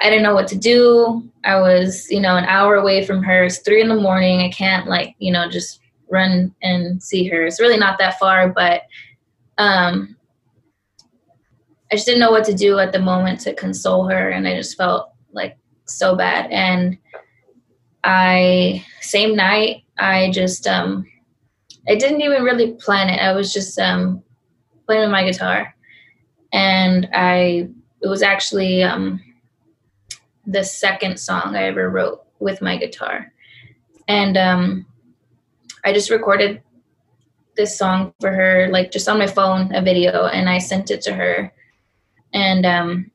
I 0.00 0.10
didn't 0.10 0.22
know 0.22 0.34
what 0.34 0.48
to 0.48 0.56
do. 0.56 1.28
I 1.44 1.60
was, 1.60 2.08
you 2.10 2.20
know, 2.20 2.36
an 2.36 2.44
hour 2.44 2.76
away 2.76 3.04
from 3.04 3.22
her. 3.22 3.44
It's 3.44 3.58
three 3.58 3.80
in 3.80 3.88
the 3.88 3.96
morning. 3.96 4.40
I 4.40 4.50
can't 4.50 4.86
like, 4.86 5.16
you 5.18 5.32
know, 5.32 5.48
just 5.48 5.80
run 6.10 6.54
and 6.62 7.02
see 7.02 7.26
her. 7.28 7.44
It's 7.44 7.60
really 7.60 7.76
not 7.76 7.98
that 7.98 8.18
far, 8.18 8.48
but 8.48 8.82
um, 9.58 10.16
I 11.90 11.96
just 11.96 12.06
didn't 12.06 12.20
know 12.20 12.30
what 12.30 12.44
to 12.44 12.54
do 12.54 12.78
at 12.78 12.92
the 12.92 13.00
moment 13.00 13.40
to 13.40 13.54
console 13.54 14.08
her, 14.08 14.30
and 14.30 14.46
I 14.46 14.54
just 14.54 14.76
felt 14.76 15.12
like 15.32 15.56
so 15.86 16.14
bad. 16.14 16.50
And 16.50 16.98
I, 18.04 18.84
same 19.00 19.34
night, 19.34 19.82
I 19.98 20.30
just, 20.30 20.66
um, 20.66 21.06
I 21.88 21.96
didn't 21.96 22.20
even 22.20 22.44
really 22.44 22.74
plan 22.74 23.08
it. 23.08 23.20
I 23.20 23.32
was 23.32 23.52
just 23.52 23.78
um, 23.78 24.22
playing 24.86 25.02
with 25.02 25.10
my 25.10 25.24
guitar, 25.24 25.74
and 26.52 27.08
I, 27.12 27.68
it 28.00 28.06
was 28.06 28.22
actually 28.22 28.82
um, 28.82 29.20
the 30.48 30.64
second 30.64 31.20
song 31.20 31.54
I 31.54 31.64
ever 31.64 31.90
wrote 31.90 32.24
with 32.40 32.62
my 32.62 32.76
guitar, 32.76 33.32
and 34.08 34.36
um, 34.36 34.86
I 35.84 35.92
just 35.92 36.10
recorded 36.10 36.62
this 37.56 37.76
song 37.76 38.14
for 38.20 38.32
her, 38.32 38.68
like 38.70 38.90
just 38.90 39.08
on 39.08 39.18
my 39.18 39.26
phone, 39.26 39.74
a 39.74 39.82
video, 39.82 40.26
and 40.26 40.48
I 40.48 40.58
sent 40.58 40.90
it 40.90 41.02
to 41.02 41.12
her. 41.12 41.52
And 42.32 42.64
um, 42.64 43.10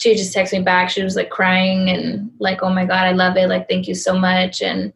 she 0.00 0.16
just 0.16 0.34
texted 0.34 0.58
me 0.58 0.64
back. 0.64 0.90
She 0.90 1.02
was 1.02 1.14
like 1.14 1.30
crying 1.30 1.90
and 1.90 2.32
like, 2.40 2.62
"Oh 2.62 2.70
my 2.70 2.84
god, 2.84 3.06
I 3.06 3.12
love 3.12 3.36
it! 3.36 3.48
Like, 3.48 3.68
thank 3.68 3.86
you 3.86 3.94
so 3.94 4.18
much." 4.18 4.62
And 4.62 4.92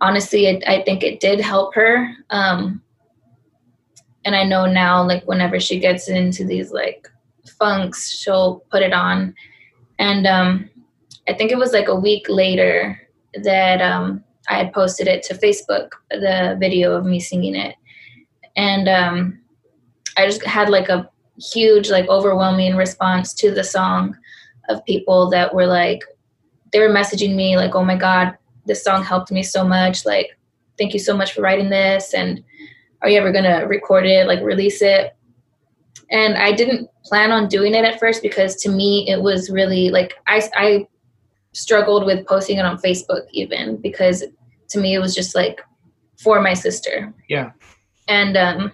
honestly, 0.00 0.46
it, 0.46 0.62
I 0.68 0.82
think 0.82 1.02
it 1.02 1.18
did 1.18 1.40
help 1.40 1.74
her. 1.74 2.14
Um, 2.30 2.82
and 4.24 4.36
I 4.36 4.44
know 4.44 4.66
now, 4.66 5.02
like, 5.02 5.24
whenever 5.24 5.58
she 5.58 5.80
gets 5.80 6.08
into 6.08 6.44
these 6.44 6.70
like 6.70 7.08
funks, 7.58 8.10
she'll 8.10 8.60
put 8.70 8.82
it 8.82 8.92
on. 8.92 9.34
And 9.98 10.26
um, 10.26 10.70
I 11.28 11.34
think 11.34 11.52
it 11.52 11.58
was 11.58 11.72
like 11.72 11.88
a 11.88 11.94
week 11.94 12.26
later 12.28 13.00
that 13.42 13.80
um, 13.80 14.24
I 14.48 14.56
had 14.56 14.72
posted 14.72 15.06
it 15.06 15.22
to 15.24 15.34
Facebook, 15.34 15.90
the 16.10 16.56
video 16.58 16.92
of 16.92 17.04
me 17.04 17.20
singing 17.20 17.54
it, 17.54 17.76
and 18.56 18.88
um, 18.88 19.40
I 20.16 20.26
just 20.26 20.44
had 20.44 20.68
like 20.68 20.88
a 20.88 21.08
huge, 21.38 21.90
like 21.90 22.08
overwhelming 22.08 22.76
response 22.76 23.32
to 23.34 23.50
the 23.50 23.64
song 23.64 24.16
of 24.68 24.84
people 24.84 25.30
that 25.30 25.54
were 25.54 25.66
like, 25.66 26.02
they 26.72 26.80
were 26.80 26.88
messaging 26.88 27.34
me 27.34 27.56
like, 27.56 27.74
"Oh 27.74 27.84
my 27.84 27.96
God, 27.96 28.36
this 28.64 28.82
song 28.82 29.04
helped 29.04 29.30
me 29.30 29.42
so 29.42 29.64
much! 29.64 30.06
Like, 30.06 30.36
thank 30.78 30.94
you 30.94 31.00
so 31.00 31.16
much 31.16 31.32
for 31.32 31.42
writing 31.42 31.70
this, 31.70 32.14
and 32.14 32.42
are 33.02 33.08
you 33.08 33.18
ever 33.18 33.32
gonna 33.32 33.66
record 33.66 34.06
it, 34.06 34.26
like 34.26 34.40
release 34.42 34.82
it?" 34.82 35.14
And 36.10 36.36
I 36.36 36.52
didn't 36.52 36.88
plan 37.04 37.30
on 37.30 37.48
doing 37.48 37.74
it 37.74 37.84
at 37.84 38.00
first 38.00 38.22
because 38.22 38.56
to 38.56 38.68
me 38.68 39.08
it 39.08 39.22
was 39.22 39.50
really 39.50 39.90
like 39.90 40.14
I 40.26 40.42
I 40.54 40.86
struggled 41.52 42.04
with 42.04 42.26
posting 42.26 42.58
it 42.58 42.64
on 42.64 42.78
Facebook 42.78 43.26
even 43.32 43.76
because 43.76 44.24
to 44.70 44.80
me 44.80 44.94
it 44.94 45.00
was 45.00 45.14
just 45.14 45.34
like 45.34 45.60
for 46.18 46.40
my 46.40 46.54
sister. 46.54 47.12
Yeah. 47.28 47.52
And 48.08 48.36
um 48.36 48.72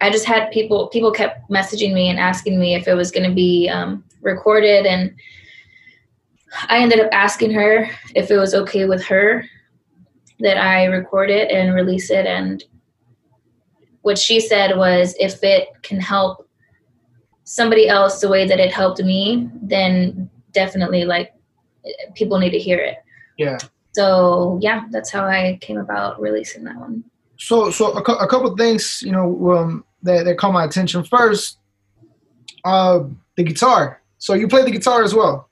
I 0.00 0.10
just 0.10 0.24
had 0.24 0.50
people 0.50 0.88
people 0.88 1.12
kept 1.12 1.48
messaging 1.50 1.92
me 1.92 2.08
and 2.08 2.18
asking 2.18 2.58
me 2.58 2.74
if 2.74 2.88
it 2.88 2.94
was 2.94 3.10
going 3.10 3.28
to 3.28 3.34
be 3.34 3.68
um, 3.68 4.02
recorded 4.22 4.86
and 4.86 5.14
I 6.68 6.78
ended 6.78 7.00
up 7.00 7.10
asking 7.12 7.52
her 7.52 7.88
if 8.14 8.30
it 8.30 8.36
was 8.36 8.54
okay 8.54 8.86
with 8.86 9.04
her 9.04 9.44
that 10.40 10.56
I 10.56 10.86
record 10.86 11.30
it 11.30 11.50
and 11.50 11.74
release 11.74 12.10
it 12.10 12.26
and 12.26 12.64
what 14.02 14.18
she 14.18 14.40
said 14.40 14.76
was 14.76 15.14
if 15.18 15.42
it 15.42 15.68
can 15.82 16.00
help 16.00 16.48
somebody 17.44 17.88
else 17.88 18.20
the 18.20 18.28
way 18.28 18.46
that 18.46 18.60
it 18.60 18.72
helped 18.72 19.02
me 19.02 19.48
then 19.62 20.30
definitely 20.52 21.04
like 21.04 21.32
people 22.14 22.38
need 22.38 22.50
to 22.50 22.58
hear 22.58 22.78
it. 22.78 22.96
Yeah 23.36 23.58
so 23.92 24.58
yeah, 24.62 24.86
that's 24.90 25.10
how 25.10 25.24
I 25.24 25.58
came 25.60 25.78
about 25.78 26.20
releasing 26.20 26.64
that 26.64 26.76
one. 26.76 27.04
So, 27.38 27.70
so 27.70 27.92
a, 27.92 28.00
a 28.00 28.28
couple 28.28 28.54
things, 28.56 29.02
you 29.02 29.12
know, 29.12 29.52
um, 29.52 29.84
that, 30.02 30.24
that 30.24 30.38
caught 30.38 30.52
my 30.52 30.64
attention. 30.64 31.02
First, 31.04 31.58
uh, 32.64 33.00
the 33.36 33.42
guitar. 33.42 34.02
So 34.18 34.34
you 34.34 34.46
play 34.46 34.62
the 34.62 34.70
guitar 34.70 35.02
as 35.02 35.14
well. 35.14 35.48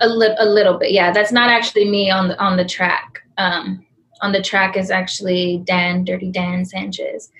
A, 0.00 0.08
li- 0.08 0.36
a 0.38 0.44
little 0.44 0.78
bit, 0.78 0.92
yeah. 0.92 1.10
That's 1.12 1.32
not 1.32 1.50
actually 1.50 1.90
me 1.90 2.10
on 2.10 2.28
the 2.28 2.40
on 2.42 2.56
the 2.56 2.64
track. 2.64 3.20
Um, 3.38 3.86
on 4.22 4.32
the 4.32 4.42
track 4.42 4.76
is 4.76 4.90
actually 4.90 5.62
Dan, 5.64 6.04
Dirty 6.04 6.30
Dan 6.30 6.64
Sanchez. 6.64 7.30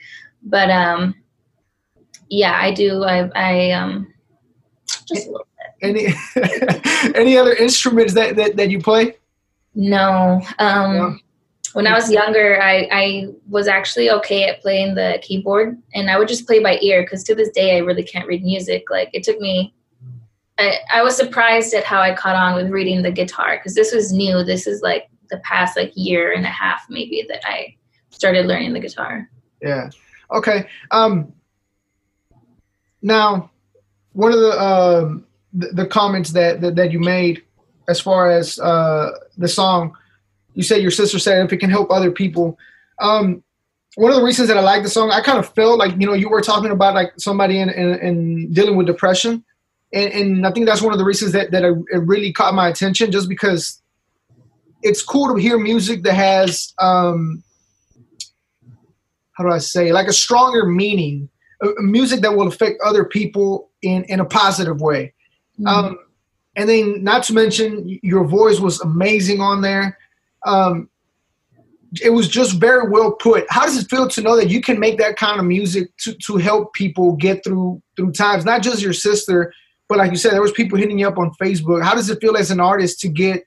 But 0.43 0.71
um, 0.71 1.15
yeah, 2.29 2.59
I 2.61 2.73
do. 2.73 3.05
I, 3.05 3.31
I 3.35 3.71
um, 3.73 4.13
just 5.07 5.29
a 5.29 5.31
little 5.31 5.47
bit. 5.47 6.15
Any 6.37 7.13
any 7.15 7.37
other 7.37 7.55
instruments 7.55 8.15
that, 8.15 8.37
that, 8.37 8.57
that 8.57 8.71
you 8.71 8.81
play? 8.81 9.17
No. 9.75 10.43
Um, 10.59 10.95
yeah. 10.95 11.15
When 11.73 11.87
I 11.87 11.95
was 11.95 12.11
younger, 12.11 12.61
I, 12.61 12.89
I 12.91 13.27
was 13.49 13.69
actually 13.69 14.11
okay 14.11 14.45
at 14.45 14.61
playing 14.61 14.97
the 14.97 15.21
keyboard, 15.23 15.81
and 15.95 16.11
I 16.11 16.19
would 16.19 16.27
just 16.27 16.47
play 16.47 16.59
by 16.61 16.79
ear 16.83 17.03
because 17.03 17.23
to 17.25 17.35
this 17.35 17.51
day 17.51 17.77
I 17.77 17.81
really 17.81 18.03
can't 18.03 18.27
read 18.27 18.43
music. 18.43 18.91
Like 18.91 19.11
it 19.13 19.23
took 19.23 19.39
me, 19.39 19.73
I, 20.59 20.79
I 20.93 21.03
was 21.03 21.17
surprised 21.17 21.73
at 21.75 21.85
how 21.85 22.01
I 22.01 22.13
caught 22.13 22.35
on 22.35 22.57
with 22.57 22.73
reading 22.73 23.03
the 23.03 23.13
guitar 23.13 23.57
because 23.57 23.77
this 23.77 23.95
was 23.95 24.13
new. 24.13 24.43
This 24.43 24.67
is 24.67 24.83
like 24.83 25.10
the 25.31 25.39
past 25.39 25.77
like 25.77 25.93
year 25.95 26.33
and 26.33 26.45
a 26.45 26.51
half 26.51 26.83
maybe 26.89 27.25
that 27.29 27.41
I 27.47 27.75
started 28.11 28.47
learning 28.47 28.73
the 28.73 28.81
guitar. 28.81 29.31
Yeah. 29.63 29.91
Okay. 30.33 30.69
Um, 30.91 31.33
now, 33.03 33.51
one 34.13 34.33
of 34.33 34.41
the, 34.41 34.63
um, 34.63 35.27
the, 35.53 35.69
the 35.69 35.87
comments 35.87 36.33
that, 36.33 36.61
that, 36.61 36.77
that 36.77 36.93
you 36.93 37.01
made 37.01 37.43
as 37.91 38.01
far 38.01 38.31
as 38.31 38.59
uh, 38.61 39.11
the 39.37 39.49
song. 39.49 39.95
You 40.55 40.63
said 40.63 40.81
your 40.81 40.91
sister 40.91 41.19
said 41.19 41.45
if 41.45 41.53
it 41.53 41.59
can 41.59 41.71
help 41.71 41.91
other 41.91 42.11
people. 42.11 42.59
Um, 43.01 43.43
one 43.97 44.13
of 44.13 44.17
the 44.17 44.25
reasons 44.25 44.49
that 44.49 44.57
I 44.57 44.61
like 44.61 44.85
the 44.85 44.89
song, 44.89 45.11
I 45.11 45.21
kind 45.21 45.39
of 45.39 45.53
felt 45.55 45.79
like 45.79 45.93
you 45.99 46.07
know 46.07 46.13
you 46.13 46.29
were 46.29 46.41
talking 46.41 46.71
about 46.71 46.95
like 46.95 47.13
somebody 47.19 47.59
in, 47.59 47.69
in, 47.71 47.95
in 47.99 48.53
dealing 48.53 48.77
with 48.77 48.87
depression, 48.87 49.45
and, 49.93 50.13
and, 50.13 50.47
I 50.47 50.53
think 50.53 50.67
that's 50.67 50.81
one 50.81 50.93
of 50.93 50.99
the 50.99 51.05
reasons 51.05 51.33
that 51.33 51.51
that 51.51 51.65
it 51.65 51.99
really 51.99 52.33
caught 52.33 52.55
my 52.55 52.69
attention, 52.69 53.11
just 53.11 53.29
because 53.29 53.80
it's 54.83 55.03
cool 55.03 55.35
to 55.35 55.41
hear 55.41 55.59
music 55.59 56.03
that 56.05 56.15
has 56.15 56.73
um, 56.79 57.43
how 59.33 59.45
do 59.45 59.51
I 59.51 59.59
say 59.59 59.93
like 59.93 60.07
a 60.07 60.13
stronger 60.13 60.67
meaning 60.67 61.29
music 61.79 62.21
that 62.21 62.35
will 62.35 62.49
affect 62.49 62.81
other 62.85 63.05
people 63.05 63.71
in 63.83 64.05
in 64.05 64.21
a 64.21 64.25
positive 64.25 64.81
way. 64.81 65.13
Mm-hmm. 65.59 65.67
Um, 65.67 65.99
and 66.57 66.69
then, 66.69 67.05
not 67.05 67.23
to 67.25 67.35
mention, 67.35 67.99
your 68.03 68.25
voice 68.25 68.61
was 68.61 68.81
amazing 68.81 69.41
on 69.41 69.63
there. 69.63 69.97
Um, 70.45 70.89
it 72.03 72.11
was 72.11 72.29
just 72.29 72.61
very 72.61 72.89
well 72.89 73.13
put. 73.13 73.47
How 73.51 73.65
does 73.65 73.79
it 73.79 73.91
feel 73.91 74.09
to 74.09 74.21
know 74.21 74.37
that 74.37 74.49
you 74.49 74.61
can 74.61 74.79
make 74.79 74.99
that 74.99 75.17
kind 75.17 75.41
of 75.41 75.47
music 75.47 75.89
to, 75.99 76.15
to 76.15 76.37
help 76.37 76.73
people 76.75 77.17
get 77.17 77.45
through 77.45 77.83
through 77.97 78.13
times? 78.13 78.45
Not 78.45 78.63
just 78.63 78.83
your 78.83 78.93
sister, 78.93 79.53
but 79.89 79.99
like 79.99 80.11
you 80.11 80.17
said, 80.17 80.33
there 80.33 80.43
was 80.43 80.53
people 80.53 80.79
hitting 80.79 80.99
you 80.99 81.09
up 81.09 81.19
on 81.19 81.33
Facebook. 81.41 81.83
How 81.83 81.95
does 81.95 82.11
it 82.11 82.21
feel 82.21 82.37
as 82.37 82.51
an 82.51 82.61
artist 82.61 83.01
to 83.01 83.09
get 83.09 83.45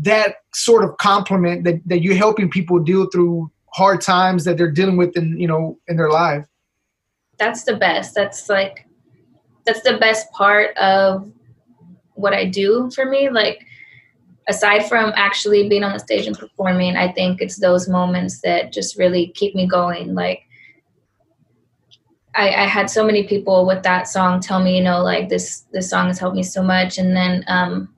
that 0.00 0.36
sort 0.54 0.84
of 0.84 0.96
compliment 0.96 1.64
that, 1.64 1.80
that 1.86 2.02
you're 2.02 2.14
helping 2.14 2.50
people 2.50 2.78
deal 2.78 3.06
through 3.10 3.50
hard 3.72 4.00
times 4.00 4.44
that 4.44 4.56
they're 4.56 4.70
dealing 4.70 4.96
with 4.96 5.16
in 5.16 5.38
you 5.38 5.46
know 5.46 5.78
in 5.88 5.96
their 5.96 6.10
life? 6.10 6.44
That's 7.38 7.64
the 7.64 7.76
best. 7.76 8.14
That's 8.14 8.48
like 8.48 8.86
that's 9.64 9.82
the 9.82 9.98
best 9.98 10.30
part 10.32 10.76
of 10.76 11.30
what 12.14 12.32
I 12.32 12.46
do 12.46 12.90
for 12.94 13.04
me. 13.04 13.28
Like 13.28 13.64
aside 14.48 14.88
from 14.88 15.12
actually 15.14 15.68
being 15.68 15.84
on 15.84 15.92
the 15.92 15.98
stage 15.98 16.26
and 16.26 16.38
performing, 16.38 16.96
I 16.96 17.12
think 17.12 17.40
it's 17.40 17.60
those 17.60 17.88
moments 17.88 18.40
that 18.40 18.72
just 18.72 18.98
really 18.98 19.28
keep 19.28 19.54
me 19.54 19.66
going. 19.66 20.14
Like 20.14 20.42
I, 22.34 22.48
I, 22.48 22.66
had 22.66 22.88
so 22.88 23.04
many 23.04 23.24
people 23.24 23.66
with 23.66 23.82
that 23.82 24.08
song 24.08 24.40
tell 24.40 24.62
me, 24.62 24.76
you 24.76 24.82
know, 24.82 25.02
like 25.02 25.28
this 25.28 25.64
this 25.72 25.90
song 25.90 26.08
has 26.08 26.18
helped 26.18 26.36
me 26.36 26.42
so 26.42 26.62
much. 26.62 26.98
And 26.98 27.14
then 27.14 27.44
um, 27.46 27.91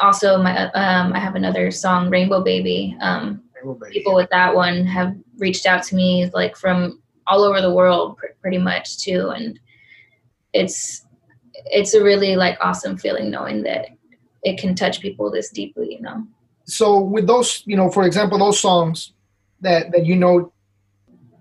also 0.00 0.42
my 0.42 0.70
um, 0.72 1.12
I 1.12 1.18
have 1.18 1.34
another 1.34 1.70
song, 1.70 2.10
Rainbow 2.10 2.42
Baby. 2.42 2.96
Um, 3.00 3.42
Rainbow 3.54 3.74
Baby. 3.74 3.92
People 3.92 4.14
with 4.14 4.30
that 4.30 4.54
one 4.54 4.86
have 4.86 5.14
reached 5.38 5.66
out 5.66 5.82
to 5.84 5.96
me 5.96 6.30
like 6.34 6.56
from 6.56 7.00
all 7.26 7.42
over 7.44 7.60
the 7.60 7.72
world, 7.72 8.16
pr- 8.16 8.26
pretty 8.40 8.58
much 8.58 8.98
too, 8.98 9.30
and 9.30 9.58
it's 10.52 11.06
it's 11.66 11.94
a 11.94 12.02
really 12.02 12.36
like 12.36 12.58
awesome 12.60 12.96
feeling 12.96 13.30
knowing 13.30 13.62
that 13.62 13.88
it 14.42 14.58
can 14.58 14.74
touch 14.74 15.00
people 15.00 15.30
this 15.30 15.50
deeply, 15.50 15.94
you 15.94 16.00
know. 16.00 16.26
So 16.64 17.00
with 17.00 17.26
those, 17.26 17.62
you 17.66 17.76
know, 17.76 17.90
for 17.90 18.04
example, 18.04 18.38
those 18.38 18.60
songs 18.60 19.12
that 19.60 19.92
that 19.92 20.06
you 20.06 20.16
know 20.16 20.52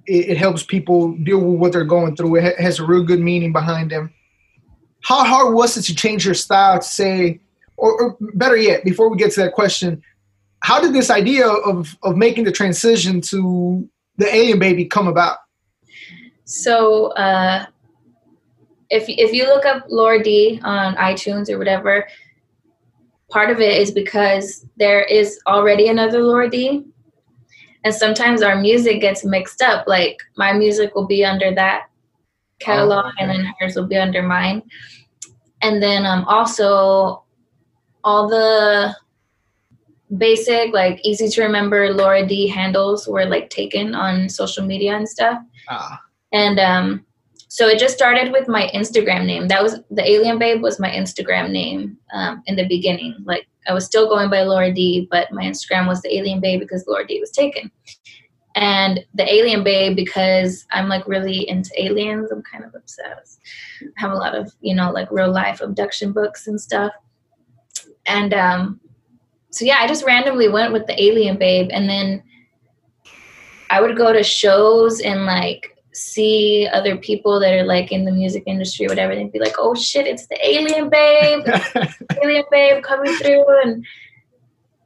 it, 0.06 0.32
it 0.32 0.38
helps 0.38 0.64
people 0.64 1.14
deal 1.14 1.40
with 1.40 1.60
what 1.60 1.72
they're 1.72 1.86
going 1.86 2.16
through. 2.16 2.38
It 2.38 2.44
ha- 2.44 2.64
has 2.64 2.80
a 2.80 2.86
real 2.86 3.04
good 3.04 3.20
meaning 3.20 3.54
behind 3.54 3.92
them. 3.92 4.14
How 5.04 5.24
hard 5.24 5.54
was 5.54 5.78
it 5.78 5.84
to 5.84 5.96
change 5.96 6.26
your 6.26 6.34
style 6.34 6.80
to 6.80 6.86
say, 6.86 7.40
or, 7.80 8.02
or 8.02 8.18
better 8.34 8.58
yet, 8.58 8.84
before 8.84 9.10
we 9.10 9.18
get 9.18 9.32
to 9.34 9.42
that 9.42 9.54
question, 9.54 10.02
how 10.62 10.80
did 10.82 10.94
this 10.94 11.10
idea 11.10 11.48
of 11.48 11.98
of 12.04 12.18
making 12.18 12.44
the 12.44 12.52
transition 12.52 13.22
to 13.22 13.88
the 14.18 14.34
Alien 14.34 14.60
Baby 14.60 14.86
come 14.86 15.08
about? 15.08 15.38
So 16.46 17.08
uh, 17.14 17.66
if 18.90 19.06
if 19.08 19.34
you 19.34 19.46
look 19.46 19.66
up 19.66 19.86
Laura 19.90 20.22
D 20.22 20.60
on 20.64 20.96
iTunes 20.96 21.50
or 21.50 21.58
whatever, 21.58 22.08
part 23.30 23.50
of 23.50 23.60
it 23.60 23.78
is 23.78 23.92
because 23.92 24.66
there 24.78 25.04
is 25.04 25.40
already 25.48 25.88
another 25.88 26.22
Laura 26.22 26.50
D. 26.50 26.86
And 27.86 27.96
sometimes 27.96 28.42
our 28.42 28.58
music 28.58 29.00
gets 29.00 29.24
mixed 29.24 29.62
up. 29.62 29.88
Like 29.88 30.18
my 30.36 30.52
music 30.52 30.96
will 30.96 31.08
be 31.08 31.24
under 31.24 31.56
that 31.56 31.84
catalog 32.60 33.06
oh, 33.06 33.08
okay. 33.10 33.16
and 33.20 33.30
then 33.30 33.54
hers 33.60 33.76
will 33.76 33.88
be 33.88 33.96
under 33.96 34.22
mine. 34.22 34.64
And 35.62 35.82
then 35.82 36.06
um, 36.06 36.26
also 36.26 37.24
all 38.04 38.28
the 38.28 38.96
basic, 40.18 40.74
like 40.74 41.00
easy 41.04 41.30
to 41.30 41.44
remember 41.44 41.94
Laura 41.94 42.26
D 42.26 42.48
handles 42.48 43.08
were 43.08 43.26
like 43.26 43.50
taken 43.50 43.94
on 43.96 44.30
social 44.30 44.66
media 44.66 44.96
and 44.96 45.08
stuff. 45.08 45.40
Ah. 45.70 46.02
And 46.32 46.60
um, 46.60 47.06
so 47.48 47.68
it 47.68 47.80
just 47.80 47.96
started 47.96 48.32
with 48.32 48.48
my 48.48 48.70
Instagram 48.74 49.26
name. 49.26 49.48
That 49.48 49.64
was 49.64 49.80
the 49.90 50.08
Alien 50.08 50.38
Babe 50.38 50.62
was 50.62 50.80
my 50.80 50.90
Instagram 50.90 51.52
name 51.52 51.98
um, 52.14 52.44
in 52.46 52.56
the 52.56 52.68
beginning. 52.68 53.16
Like 53.24 53.48
I 53.68 53.74
was 53.74 53.86
still 53.86 54.08
going 54.08 54.30
by 54.30 54.44
Laura 54.44 54.74
D, 54.74 55.08
but 55.10 55.32
my 55.32 55.44
Instagram 55.44 55.88
was 55.88 56.02
the 56.02 56.16
Alien 56.16 56.40
Babe 56.40 56.60
because 56.60 56.86
Laura 56.88 57.06
D 57.06 57.20
was 57.20 57.32
taken. 57.32 57.72
And 58.56 59.00
the 59.14 59.32
Alien 59.32 59.64
Babe 59.64 59.96
because 59.96 60.66
I'm 60.72 60.90
like 60.90 61.08
really 61.08 61.48
into 61.48 61.72
aliens. 61.82 62.32
I'm 62.32 62.44
kind 62.44 62.64
of 62.64 62.74
obsessed. 62.76 63.40
I 63.82 63.86
have 63.96 64.12
a 64.12 64.16
lot 64.16 64.36
of 64.36 64.52
you 64.62 64.76
know 64.76 64.92
like 64.92 65.08
real 65.12 65.32
life 65.32 65.62
abduction 65.62 66.12
books 66.12 66.48
and 66.48 66.60
stuff. 66.60 66.92
And 68.10 68.34
um, 68.34 68.80
so 69.52 69.64
yeah, 69.64 69.78
I 69.80 69.88
just 69.88 70.06
randomly 70.06 70.50
went 70.50 70.74
with 70.74 70.88
the 70.88 71.02
Alien 71.02 71.38
Babe, 71.38 71.70
and 71.72 71.90
then 71.90 72.24
I 73.70 73.82
would 73.82 73.96
go 73.96 74.12
to 74.12 74.24
shows 74.24 75.00
and 75.00 75.26
like 75.26 75.78
see 75.94 76.68
other 76.72 76.98
people 76.98 77.40
that 77.40 77.54
are 77.54 77.64
like 77.64 77.92
in 77.92 78.06
the 78.06 78.12
music 78.12 78.44
industry 78.46 78.86
or 78.86 78.90
whatever 78.90 79.12
and 79.12 79.32
be 79.32 79.40
like, 79.40 79.56
oh 79.58 79.76
shit, 79.76 80.08
it's 80.08 80.28
the 80.28 80.38
alien 80.48 80.90
babe, 80.90 81.46
alien 82.24 82.46
babe 82.52 82.84
coming 82.84 83.14
through. 83.16 83.46
And 83.64 83.86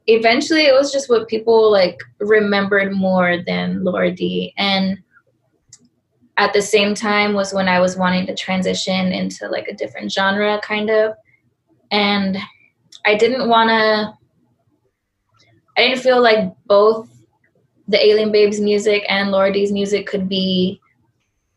eventually 0.06 0.66
it 0.66 0.74
was 0.74 0.92
just 0.92 1.08
what 1.08 1.28
people 1.28 1.70
like 1.70 1.98
remembered 2.20 2.92
more 2.92 3.42
than 3.46 3.84
Laura 3.84 4.10
D. 4.10 4.52
And 4.56 4.98
at 6.36 6.52
the 6.52 6.62
same 6.62 6.94
time 6.94 7.34
was 7.34 7.54
when 7.54 7.68
I 7.68 7.80
was 7.80 7.96
wanting 7.96 8.26
to 8.26 8.34
transition 8.34 9.12
into 9.12 9.48
like 9.48 9.68
a 9.68 9.74
different 9.74 10.10
genre 10.10 10.60
kind 10.62 10.90
of. 10.90 11.14
And 11.90 12.38
I 13.04 13.14
didn't 13.16 13.48
want 13.48 13.68
to, 13.70 14.14
I 15.76 15.82
didn't 15.82 16.00
feel 16.02 16.22
like 16.22 16.52
both 16.66 17.08
the 17.88 18.04
Alien 18.04 18.32
Babes 18.32 18.60
music 18.60 19.04
and 19.08 19.30
Laura 19.30 19.52
D's 19.52 19.72
music 19.72 20.06
could 20.06 20.28
be 20.28 20.80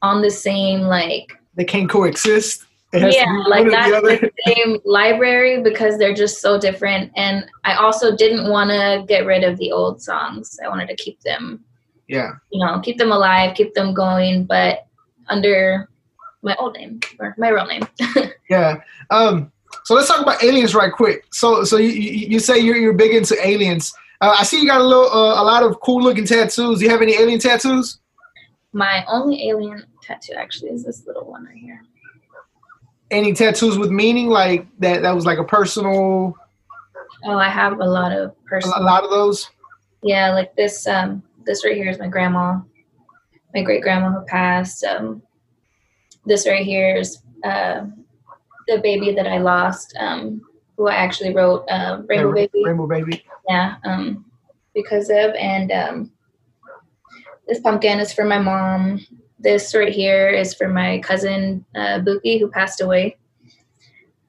on 0.02 0.22
the 0.22 0.32
same 0.32 0.82
like 0.82 1.32
they 1.56 1.66
can't 1.66 1.90
coexist. 1.90 2.66
Yeah 2.94 3.26
like 3.48 3.66
not 3.66 4.02
the, 4.04 4.32
the 4.46 4.54
same 4.54 4.80
library 4.86 5.62
because 5.62 5.98
they're 5.98 6.14
just 6.14 6.42
so 6.42 6.60
different. 6.60 7.12
And 7.16 7.46
i 7.64 7.76
also 7.76 8.16
didn't 8.16 8.50
want 8.50 8.70
to 8.70 9.04
get 9.08 9.26
rid 9.26 9.44
of 9.44 9.58
the 9.58 9.72
old 9.72 10.02
songs. 10.02 10.58
I 10.64 10.70
wanted 10.70 10.88
to 10.90 10.96
keep 10.96 11.20
them 11.22 11.64
yeah. 12.08 12.32
you 12.52 12.66
know 12.66 12.80
keep 12.80 12.98
them 12.98 13.12
alive 13.12 13.54
keep 13.54 13.74
them 13.74 13.94
going 13.94 14.46
but 14.46 14.88
under 15.28 15.90
my 16.42 16.56
old 16.56 16.76
name 16.76 17.00
or 17.20 17.36
my 17.38 17.50
real 17.50 17.66
name. 17.66 17.84
Yeah. 18.50 18.82
Um 19.10 19.52
so 19.84 19.94
let's 19.94 20.08
talk 20.08 20.22
about 20.22 20.44
aliens 20.44 20.74
right 20.76 20.92
quick 20.92 21.26
so 21.32 21.64
so 21.64 21.78
you 21.78 21.90
you 21.90 22.40
say 22.40 22.58
you're, 22.58 22.78
you're 22.78 22.94
big 22.94 23.14
into 23.14 23.36
aliens 23.46 23.94
uh, 24.22 24.36
i 24.38 24.44
see 24.44 24.60
you 24.62 24.68
got 24.68 24.82
a 24.82 24.84
little 24.84 25.10
uh, 25.12 25.42
a 25.42 25.44
lot 25.44 25.64
of 25.64 25.80
cool 25.82 26.02
looking 26.02 26.26
tattoos 26.26 26.80
do 26.80 26.86
you 26.86 26.90
have 26.90 27.02
any 27.02 27.16
alien 27.16 27.40
tattoos 27.40 28.00
my 28.74 29.04
only 29.08 29.50
alien 29.50 29.86
tattoo 30.08 30.34
actually 30.34 30.70
is 30.72 30.84
this 30.84 31.06
little 31.06 31.26
one 31.26 31.46
right 31.46 31.58
here. 31.58 31.82
Any 33.10 33.34
tattoos 33.34 33.78
with 33.78 33.90
meaning 33.90 34.28
like 34.28 34.68
that? 34.80 35.02
That 35.02 35.16
was 35.16 35.26
like 35.26 35.40
a 35.40 35.44
personal. 35.44 36.36
Oh, 37.24 37.38
I 37.38 37.50
have 37.50 37.80
a 37.80 37.86
lot 37.86 38.12
of 38.12 38.36
personal. 38.46 38.78
A 38.78 38.84
lot 38.84 39.04
of 39.04 39.10
those. 39.10 39.50
Yeah, 40.04 40.32
like 40.32 40.56
this. 40.56 40.86
Um, 40.88 41.24
this 41.46 41.64
right 41.66 41.76
here 41.76 41.90
is 41.90 42.00
my 42.00 42.08
grandma, 42.08 42.60
my 43.56 43.64
great 43.64 43.82
grandma 43.82 44.12
who 44.12 44.26
passed. 44.26 44.84
Um, 44.84 45.22
this 46.26 46.46
right 46.46 46.66
here 46.66 46.98
is 46.98 47.20
uh, 47.46 47.86
the 48.68 48.80
baby 48.80 49.12
that 49.14 49.28
I 49.28 49.40
lost. 49.40 49.96
Um, 50.00 50.42
who 50.78 50.88
I 50.88 50.96
actually 50.96 51.34
wrote 51.34 51.66
uh, 51.70 52.02
Rainbow 52.08 52.34
Baby. 52.34 52.64
Rainbow 52.64 52.88
Baby. 52.88 53.26
Yeah. 53.50 53.76
Um, 53.84 54.26
because 54.74 55.10
of 55.10 55.34
and 55.36 55.72
um, 55.72 56.12
this 57.48 57.60
pumpkin 57.60 58.00
is 58.00 58.14
for 58.14 58.24
my 58.24 58.38
mom. 58.38 59.06
This 59.40 59.74
right 59.74 59.92
here 59.92 60.30
is 60.30 60.54
for 60.54 60.68
my 60.68 61.00
cousin 61.00 61.66
uh, 61.76 62.00
Buki, 62.00 62.40
who 62.40 62.50
passed 62.50 62.82
away. 62.82 63.18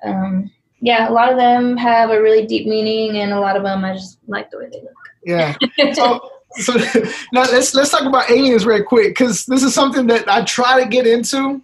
Um, 0.05 0.51
yeah, 0.81 1.09
a 1.09 1.13
lot 1.13 1.31
of 1.31 1.39
them 1.39 1.77
have 1.77 2.11
a 2.11 2.21
really 2.21 2.47
deep 2.47 2.67
meaning, 2.67 3.19
and 3.19 3.33
a 3.33 3.41
lot 3.41 3.57
of 3.57 3.63
them 3.63 3.85
I 3.85 3.95
just 3.95 4.19
like 4.27 4.51
the 4.51 4.59
way 4.59 4.69
they 4.73 4.81
look. 4.81 4.93
Yeah. 5.25 5.57
So, 5.95 6.31
so 6.53 6.73
now 7.33 7.43
let's 7.43 7.75
let's 7.75 7.91
talk 7.91 8.07
about 8.07 8.31
aliens 8.31 8.65
real 8.65 8.83
quick 8.83 9.09
because 9.09 9.45
this 9.47 9.63
is 9.63 9.75
something 9.75 10.07
that 10.07 10.29
I 10.29 10.45
try 10.45 10.83
to 10.83 10.89
get 10.89 11.07
into, 11.07 11.61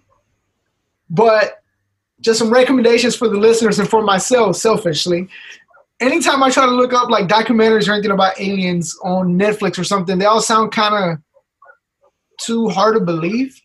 but 1.09 1.63
just 2.21 2.39
some 2.39 2.49
recommendations 2.49 3.15
for 3.15 3.27
the 3.27 3.37
listeners 3.37 3.79
and 3.79 3.89
for 3.89 4.01
myself, 4.01 4.55
selfishly. 4.55 5.27
Anytime 5.99 6.43
I 6.43 6.49
try 6.49 6.65
to 6.65 6.71
look 6.71 6.93
up 6.93 7.09
like 7.09 7.27
documentaries 7.27 7.87
or 7.87 7.93
anything 7.93 8.11
about 8.11 8.39
aliens 8.39 8.97
on 9.03 9.37
Netflix 9.37 9.77
or 9.77 9.83
something, 9.83 10.17
they 10.17 10.25
all 10.25 10.41
sound 10.41 10.71
kind 10.71 11.11
of 11.11 11.19
too 12.39 12.69
hard 12.69 12.95
to 12.95 13.01
believe? 13.01 13.59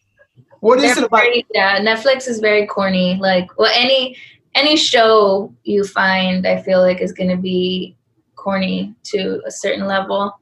What 0.60 0.78
is 0.78 0.94
They're 0.94 1.04
it 1.04 1.06
about? 1.06 1.20
Very, 1.20 1.46
yeah, 1.54 1.80
Netflix 1.80 2.28
is 2.28 2.38
very 2.38 2.66
corny. 2.66 3.16
Like, 3.16 3.48
well, 3.58 3.72
any 3.74 4.16
any 4.54 4.76
show 4.76 5.54
you 5.64 5.84
find, 5.84 6.46
I 6.46 6.60
feel 6.62 6.80
like 6.80 7.00
is 7.00 7.12
going 7.12 7.30
to 7.30 7.36
be 7.36 7.96
corny 8.36 8.94
to 9.04 9.40
a 9.46 9.50
certain 9.50 9.86
level. 9.86 10.34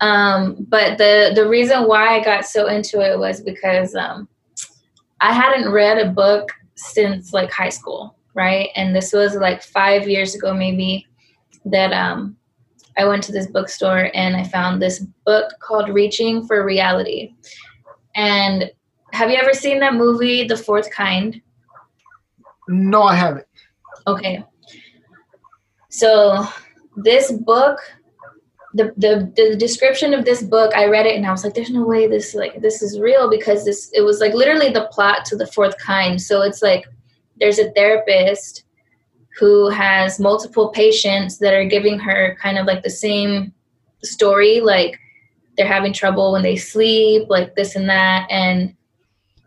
Um, 0.00 0.66
but 0.68 0.98
the 0.98 1.32
the 1.34 1.48
reason 1.48 1.86
why 1.86 2.16
I 2.16 2.24
got 2.24 2.46
so 2.46 2.68
into 2.68 3.00
it 3.00 3.18
was 3.18 3.40
because 3.40 3.94
um, 3.94 4.28
I 5.20 5.32
hadn't 5.32 5.70
read 5.70 5.98
a 5.98 6.10
book 6.10 6.50
since 6.80 7.32
like 7.32 7.50
high 7.50 7.68
school, 7.68 8.16
right? 8.34 8.70
And 8.76 8.94
this 8.94 9.12
was 9.12 9.34
like 9.36 9.62
five 9.62 10.08
years 10.08 10.34
ago, 10.34 10.54
maybe 10.54 11.06
that 11.64 11.92
um, 11.92 12.36
I 12.96 13.04
went 13.04 13.22
to 13.24 13.32
this 13.32 13.46
bookstore 13.46 14.10
and 14.14 14.36
I 14.36 14.44
found 14.44 14.80
this 14.80 15.00
book 15.24 15.52
called 15.60 15.88
Reaching 15.88 16.46
for 16.46 16.64
Reality. 16.64 17.34
And 18.16 18.70
have 19.12 19.30
you 19.30 19.36
ever 19.36 19.52
seen 19.52 19.80
that 19.80 19.94
movie, 19.94 20.46
The 20.46 20.56
Fourth 20.56 20.90
Kind? 20.90 21.40
No, 22.68 23.02
I 23.02 23.16
haven't. 23.16 23.46
Okay. 24.06 24.44
So 25.88 26.46
this 26.96 27.32
book, 27.32 27.78
the, 28.74 28.92
the 28.96 29.32
the 29.36 29.56
description 29.56 30.14
of 30.14 30.24
this 30.24 30.42
book, 30.42 30.74
I 30.76 30.86
read 30.86 31.06
it 31.06 31.16
and 31.16 31.26
I 31.26 31.30
was 31.32 31.42
like, 31.44 31.54
"There's 31.54 31.70
no 31.70 31.84
way 31.84 32.06
this 32.06 32.34
like 32.34 32.60
this 32.60 32.82
is 32.82 33.00
real," 33.00 33.28
because 33.28 33.64
this 33.64 33.90
it 33.92 34.02
was 34.02 34.20
like 34.20 34.32
literally 34.34 34.70
the 34.70 34.88
plot 34.92 35.24
to 35.26 35.36
the 35.36 35.46
fourth 35.48 35.76
kind. 35.78 36.20
So 36.20 36.42
it's 36.42 36.62
like 36.62 36.84
there's 37.40 37.58
a 37.58 37.72
therapist 37.72 38.64
who 39.38 39.68
has 39.70 40.20
multiple 40.20 40.68
patients 40.68 41.38
that 41.38 41.54
are 41.54 41.64
giving 41.64 41.98
her 41.98 42.36
kind 42.40 42.58
of 42.58 42.66
like 42.66 42.82
the 42.82 42.90
same 42.90 43.52
story, 44.02 44.60
like 44.60 44.98
they're 45.56 45.66
having 45.66 45.92
trouble 45.92 46.32
when 46.32 46.42
they 46.42 46.56
sleep, 46.56 47.28
like 47.28 47.54
this 47.56 47.74
and 47.74 47.88
that, 47.88 48.26
and 48.30 48.74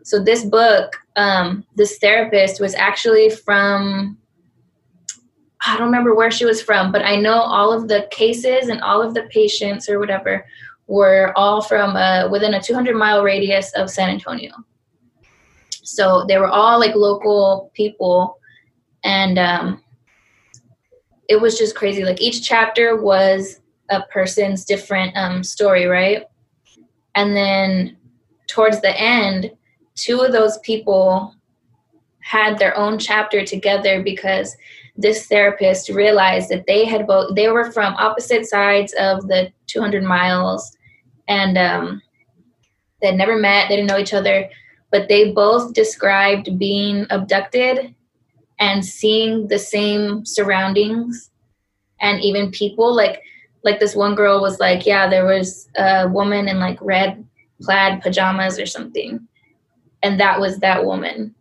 so 0.02 0.22
this 0.22 0.44
book, 0.44 0.96
um, 1.16 1.64
this 1.76 1.98
therapist 1.98 2.60
was 2.60 2.74
actually 2.74 3.30
from 3.30 4.18
I 5.66 5.76
don't 5.76 5.86
remember 5.86 6.14
where 6.14 6.30
she 6.30 6.44
was 6.44 6.62
from, 6.62 6.92
but 6.92 7.04
I 7.04 7.16
know 7.16 7.40
all 7.40 7.72
of 7.72 7.88
the 7.88 8.06
cases 8.10 8.68
and 8.68 8.80
all 8.82 9.00
of 9.00 9.14
the 9.14 9.22
patients 9.30 9.88
or 9.88 9.98
whatever 9.98 10.44
were 10.86 11.32
all 11.36 11.62
from 11.62 11.96
uh, 11.96 12.28
within 12.30 12.54
a 12.54 12.62
200 12.62 12.94
mile 12.94 13.22
radius 13.22 13.72
of 13.72 13.90
San 13.90 14.10
Antonio. 14.10 14.52
So 15.70 16.24
they 16.26 16.38
were 16.38 16.48
all 16.48 16.78
like 16.78 16.94
local 16.94 17.70
people, 17.74 18.38
and 19.04 19.38
um, 19.38 19.82
it 21.28 21.40
was 21.40 21.58
just 21.58 21.76
crazy. 21.76 22.04
Like 22.04 22.20
each 22.20 22.46
chapter 22.46 22.96
was 22.96 23.60
a 23.90 24.02
person's 24.02 24.64
different 24.64 25.16
um, 25.16 25.42
story, 25.42 25.86
right? 25.86 26.24
And 27.14 27.36
then 27.36 27.96
towards 28.48 28.80
the 28.80 28.98
end, 28.98 29.50
two 29.94 30.20
of 30.20 30.32
those 30.32 30.58
people 30.58 31.34
had 32.20 32.58
their 32.58 32.76
own 32.76 32.98
chapter 32.98 33.44
together 33.44 34.02
because 34.02 34.56
this 34.96 35.26
therapist 35.26 35.88
realized 35.88 36.48
that 36.48 36.66
they 36.66 36.84
had 36.84 37.06
both 37.06 37.34
they 37.34 37.48
were 37.48 37.70
from 37.72 37.94
opposite 37.94 38.46
sides 38.46 38.94
of 38.98 39.26
the 39.28 39.52
200 39.66 40.02
miles 40.02 40.76
and 41.28 41.58
um, 41.58 42.00
they'd 43.02 43.16
never 43.16 43.36
met 43.36 43.68
they 43.68 43.76
didn't 43.76 43.88
know 43.88 43.98
each 43.98 44.14
other 44.14 44.48
but 44.94 45.08
they 45.08 45.32
both 45.32 45.74
described 45.74 46.56
being 46.56 47.04
abducted 47.10 47.92
and 48.60 48.84
seeing 48.84 49.48
the 49.48 49.58
same 49.58 50.24
surroundings 50.24 51.30
and 52.00 52.20
even 52.22 52.50
people. 52.50 52.94
Like 52.94 53.20
like 53.64 53.80
this 53.80 53.96
one 53.96 54.14
girl 54.14 54.40
was 54.40 54.60
like 54.60 54.86
yeah 54.86 55.08
there 55.08 55.26
was 55.26 55.68
a 55.76 56.08
woman 56.08 56.48
in 56.48 56.60
like 56.60 56.78
red 56.80 57.26
plaid 57.60 58.02
pajamas 58.02 58.58
or 58.60 58.66
something. 58.66 59.26
And 60.02 60.20
that 60.20 60.38
was 60.38 60.58
that 60.58 60.84
woman 60.84 61.34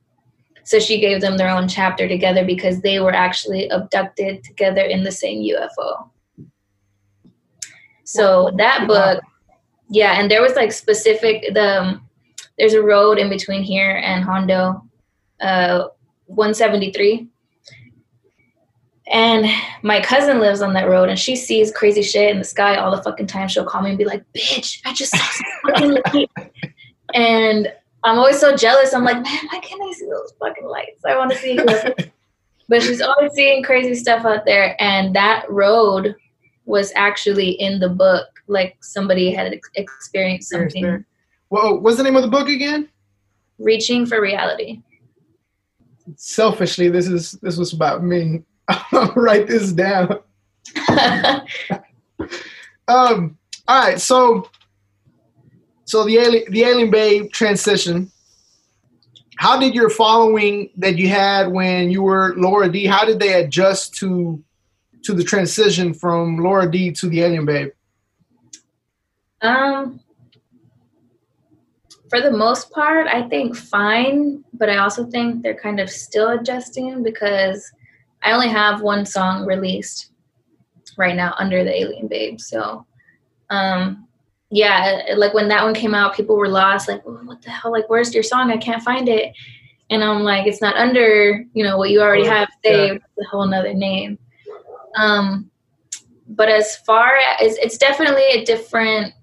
so 0.63 0.79
she 0.79 0.99
gave 0.99 1.21
them 1.21 1.37
their 1.37 1.49
own 1.49 1.67
chapter 1.67 2.07
together 2.07 2.45
because 2.45 2.81
they 2.81 2.99
were 2.99 3.13
actually 3.13 3.67
abducted 3.69 4.43
together 4.43 4.81
in 4.81 5.03
the 5.03 5.11
same 5.11 5.43
UFO. 5.43 6.09
So 8.05 8.51
that 8.57 8.87
book, 8.87 9.21
yeah, 9.89 10.19
and 10.19 10.29
there 10.29 10.41
was 10.41 10.55
like 10.55 10.71
specific 10.71 11.53
the 11.53 11.81
um, 11.81 12.09
there's 12.57 12.73
a 12.73 12.81
road 12.81 13.17
in 13.17 13.29
between 13.29 13.63
here 13.63 14.01
and 14.03 14.23
Hondo, 14.23 14.83
uh, 15.41 15.87
173. 16.25 17.27
And 19.07 19.45
my 19.81 20.01
cousin 20.01 20.39
lives 20.39 20.61
on 20.61 20.73
that 20.73 20.87
road 20.87 21.09
and 21.09 21.19
she 21.19 21.35
sees 21.35 21.71
crazy 21.71 22.01
shit 22.01 22.31
in 22.31 22.37
the 22.37 22.43
sky 22.43 22.75
all 22.75 22.95
the 22.95 23.03
fucking 23.03 23.27
time. 23.27 23.47
She'll 23.47 23.65
call 23.65 23.81
me 23.81 23.89
and 23.89 23.97
be 23.97 24.05
like, 24.05 24.23
bitch, 24.33 24.79
I 24.85 24.93
just 24.93 25.15
saw. 25.15 26.25
And 27.13 27.71
I'm 28.03 28.17
always 28.17 28.39
so 28.39 28.55
jealous. 28.55 28.93
I'm 28.93 29.03
like, 29.03 29.21
man, 29.23 29.39
why 29.51 29.59
can't 29.59 29.81
I 29.81 29.91
see 29.93 30.07
those 30.07 30.33
fucking 30.39 30.67
lights? 30.67 31.05
I 31.05 31.17
want 31.17 31.31
to 31.31 31.37
see. 31.37 31.57
but 32.69 32.81
she's 32.81 33.01
always 33.01 33.33
seeing 33.33 33.63
crazy 33.63 33.95
stuff 33.95 34.25
out 34.25 34.45
there, 34.45 34.75
and 34.81 35.15
that 35.15 35.49
road 35.49 36.15
was 36.65 36.91
actually 36.95 37.51
in 37.51 37.79
the 37.79 37.89
book. 37.89 38.27
Like 38.47 38.77
somebody 38.81 39.31
had 39.31 39.53
ex- 39.53 39.69
experienced 39.75 40.49
something. 40.49 41.05
Well, 41.49 41.79
what's 41.79 41.97
the 41.97 42.03
name 42.03 42.15
of 42.15 42.23
the 42.23 42.29
book 42.29 42.49
again? 42.49 42.89
Reaching 43.59 44.05
for 44.05 44.21
reality. 44.21 44.81
Selfishly, 46.17 46.89
this 46.89 47.07
is 47.07 47.33
this 47.41 47.57
was 47.57 47.71
about 47.71 48.03
me. 48.03 48.41
I'll 48.67 49.13
write 49.15 49.47
this 49.47 49.71
down. 49.71 50.19
um. 52.89 53.37
All 53.67 53.81
right. 53.81 54.01
So 54.01 54.49
so 55.93 56.03
the 56.03 56.17
alien, 56.17 56.51
the 56.51 56.63
alien 56.63 56.89
babe 56.89 57.31
transition. 57.31 58.11
How 59.37 59.59
did 59.59 59.75
your 59.75 59.91
following 59.91 60.71
that 60.77 60.97
you 60.97 61.07
had 61.07 61.51
when 61.51 61.91
you 61.91 62.01
were 62.01 62.33
Laura 62.35 62.67
D? 62.67 62.87
How 62.87 63.05
did 63.05 63.19
they 63.19 63.33
adjust 63.43 63.93
to 63.99 64.43
to 65.03 65.13
the 65.13 65.23
transition 65.23 65.93
from 65.93 66.39
Laura 66.39 66.65
D 66.71 66.91
to 66.93 67.07
the 67.07 67.21
alien 67.21 67.45
babe? 67.45 67.69
Um, 69.43 69.99
for 72.09 72.19
the 72.21 72.31
most 72.31 72.71
part, 72.71 73.05
I 73.05 73.29
think 73.29 73.55
fine, 73.55 74.43
but 74.51 74.71
I 74.71 74.77
also 74.77 75.05
think 75.05 75.43
they're 75.43 75.61
kind 75.67 75.79
of 75.79 75.91
still 75.91 76.29
adjusting 76.29 77.03
because 77.03 77.71
I 78.23 78.31
only 78.31 78.49
have 78.49 78.81
one 78.81 79.05
song 79.05 79.45
released 79.45 80.09
right 80.97 81.15
now 81.15 81.35
under 81.37 81.63
the 81.63 81.79
Alien 81.81 82.07
Babe. 82.07 82.39
So 82.39 82.87
um, 83.51 84.07
yeah, 84.53 85.01
like 85.15 85.33
when 85.33 85.47
that 85.47 85.63
one 85.63 85.73
came 85.73 85.95
out, 85.95 86.15
people 86.15 86.35
were 86.35 86.47
lost. 86.47 86.87
Like, 86.87 87.03
what 87.05 87.41
the 87.41 87.49
hell? 87.49 87.71
Like, 87.71 87.89
where's 87.89 88.13
your 88.13 88.21
song? 88.21 88.51
I 88.51 88.57
can't 88.57 88.83
find 88.83 89.09
it. 89.09 89.33
And 89.89 90.03
I'm 90.03 90.21
like, 90.21 90.45
it's 90.45 90.61
not 90.61 90.75
under, 90.75 91.43
you 91.53 91.63
know, 91.63 91.79
what 91.79 91.89
you 91.89 92.01
already 92.01 92.27
have 92.27 92.49
saved. 92.63 93.01
Yeah. 93.17 93.23
a 93.23 93.27
whole 93.29 93.47
nother 93.47 93.73
name. 93.73 94.19
Um, 94.95 95.49
but 96.27 96.49
as 96.49 96.77
far 96.77 97.15
as 97.41 97.57
it's 97.57 97.79
definitely 97.79 98.25
a 98.25 98.45
different 98.45 99.15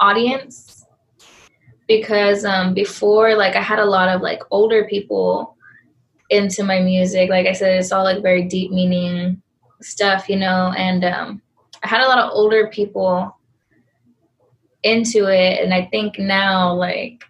audience 0.00 0.84
because 1.88 2.44
um, 2.44 2.74
before, 2.74 3.34
like, 3.36 3.56
I 3.56 3.62
had 3.62 3.78
a 3.78 3.86
lot 3.86 4.10
of 4.10 4.20
like 4.20 4.42
older 4.50 4.84
people 4.84 5.56
into 6.28 6.62
my 6.62 6.80
music. 6.80 7.30
Like 7.30 7.46
I 7.46 7.54
said, 7.54 7.78
it's 7.78 7.90
all 7.90 8.04
like 8.04 8.20
very 8.20 8.42
deep 8.42 8.70
meaning 8.70 9.40
stuff, 9.80 10.28
you 10.28 10.36
know. 10.36 10.74
And 10.76 11.06
um, 11.06 11.42
I 11.82 11.88
had 11.88 12.02
a 12.02 12.06
lot 12.06 12.18
of 12.18 12.32
older 12.34 12.68
people 12.68 13.34
into 14.86 15.26
it 15.26 15.62
and 15.62 15.74
i 15.74 15.84
think 15.86 16.18
now 16.18 16.72
like 16.72 17.24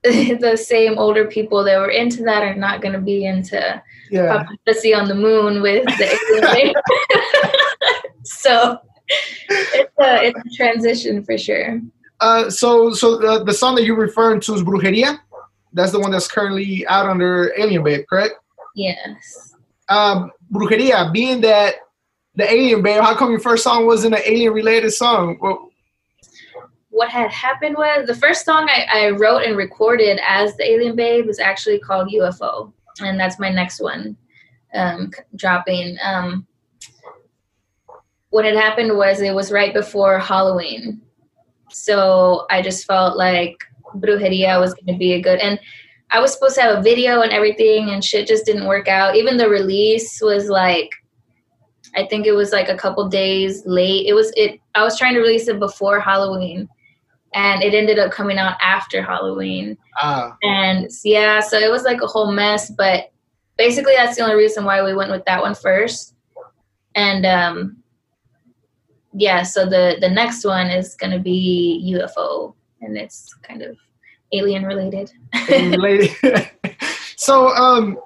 the 0.02 0.56
same 0.56 0.96
older 0.98 1.26
people 1.26 1.62
that 1.62 1.78
were 1.78 1.90
into 1.90 2.22
that 2.22 2.42
are 2.42 2.54
not 2.54 2.80
going 2.80 2.94
to 2.94 3.00
be 3.00 3.26
into 3.26 3.82
yeah. 4.10 4.44
pussy 4.66 4.94
on 4.94 5.08
the 5.08 5.14
moon 5.14 5.60
with 5.60 5.84
the 5.84 6.82
so 8.24 8.78
it's 9.48 9.92
a, 9.98 10.26
it's 10.26 10.38
a 10.38 10.56
transition 10.56 11.24
for 11.24 11.36
sure. 11.36 11.80
Uh, 12.20 12.50
so 12.50 12.92
so 12.92 13.18
the, 13.18 13.44
the 13.44 13.52
song 13.52 13.74
that 13.74 13.84
you're 13.84 13.96
referring 13.96 14.40
to 14.40 14.54
is 14.54 14.62
brujeria? 14.62 15.18
That's 15.72 15.92
the 15.92 16.00
one 16.00 16.10
that's 16.10 16.28
currently 16.28 16.86
out 16.86 17.06
under 17.06 17.52
alien 17.58 17.82
babe 17.82 18.04
correct? 18.08 18.34
Yes. 18.74 19.54
Um, 19.88 20.30
brujeria 20.52 21.12
being 21.12 21.40
that 21.42 21.74
the 22.36 22.50
alien 22.50 22.82
babe 22.82 23.02
how 23.02 23.14
come 23.14 23.30
your 23.30 23.40
first 23.40 23.64
song 23.64 23.86
wasn't 23.86 24.14
an 24.14 24.22
alien 24.24 24.52
related 24.52 24.92
song? 24.92 25.38
Well, 25.40 25.69
what 27.00 27.08
had 27.08 27.30
happened 27.30 27.76
was 27.78 28.06
the 28.06 28.14
first 28.14 28.44
song 28.44 28.68
I, 28.68 28.84
I 28.92 29.10
wrote 29.12 29.44
and 29.44 29.56
recorded 29.56 30.20
as 30.22 30.54
the 30.56 30.70
Alien 30.70 30.96
Babe 30.96 31.24
was 31.24 31.38
actually 31.38 31.78
called 31.78 32.12
UFO, 32.12 32.74
and 33.00 33.18
that's 33.18 33.38
my 33.38 33.48
next 33.48 33.80
one 33.80 34.18
um, 34.74 35.10
dropping. 35.34 35.96
Um, 36.04 36.46
what 38.28 38.44
had 38.44 38.54
happened 38.54 38.98
was 38.98 39.22
it 39.22 39.34
was 39.34 39.50
right 39.50 39.72
before 39.72 40.18
Halloween, 40.18 41.00
so 41.70 42.44
I 42.50 42.60
just 42.60 42.86
felt 42.86 43.16
like 43.16 43.56
Brujeria 43.94 44.60
was 44.60 44.74
going 44.74 44.92
to 44.92 44.98
be 44.98 45.14
a 45.14 45.22
good 45.22 45.40
and. 45.40 45.58
I 46.12 46.18
was 46.20 46.32
supposed 46.32 46.56
to 46.56 46.62
have 46.62 46.78
a 46.80 46.82
video 46.82 47.20
and 47.20 47.30
everything, 47.30 47.90
and 47.90 48.04
shit 48.04 48.26
just 48.26 48.44
didn't 48.44 48.66
work 48.66 48.88
out. 48.88 49.14
Even 49.14 49.36
the 49.36 49.48
release 49.48 50.20
was 50.20 50.48
like, 50.48 50.90
I 51.94 52.04
think 52.04 52.26
it 52.26 52.32
was 52.32 52.50
like 52.50 52.68
a 52.68 52.76
couple 52.76 53.08
days 53.08 53.62
late. 53.64 54.08
It 54.08 54.14
was 54.14 54.32
it. 54.36 54.58
I 54.74 54.82
was 54.82 54.98
trying 54.98 55.14
to 55.14 55.20
release 55.20 55.46
it 55.46 55.60
before 55.60 56.00
Halloween, 56.00 56.68
and 57.34 57.62
it 57.62 57.74
ended 57.74 57.98
up 57.98 58.10
coming 58.10 58.38
out 58.38 58.56
after 58.60 59.02
Halloween. 59.02 59.76
Ah. 60.00 60.36
And 60.42 60.90
yeah, 61.04 61.40
so 61.40 61.58
it 61.58 61.70
was 61.70 61.84
like 61.84 62.02
a 62.02 62.06
whole 62.06 62.32
mess, 62.32 62.70
but 62.70 63.12
basically 63.56 63.92
that's 63.96 64.16
the 64.16 64.22
only 64.22 64.36
reason 64.36 64.64
why 64.64 64.82
we 64.82 64.94
went 64.94 65.10
with 65.10 65.24
that 65.26 65.40
one 65.40 65.54
first. 65.54 66.14
And 66.94 67.24
um 67.24 67.76
yeah, 69.12 69.42
so 69.42 69.64
the 69.64 69.96
the 70.00 70.08
next 70.08 70.44
one 70.44 70.68
is 70.68 70.94
going 70.94 71.12
to 71.12 71.18
be 71.18 71.94
UFO 71.94 72.54
and 72.80 72.96
it's 72.96 73.32
kind 73.42 73.62
of 73.62 73.76
alien 74.32 74.64
related. 74.64 75.10
related. 75.48 76.12
so 77.16 77.48
um 77.48 77.98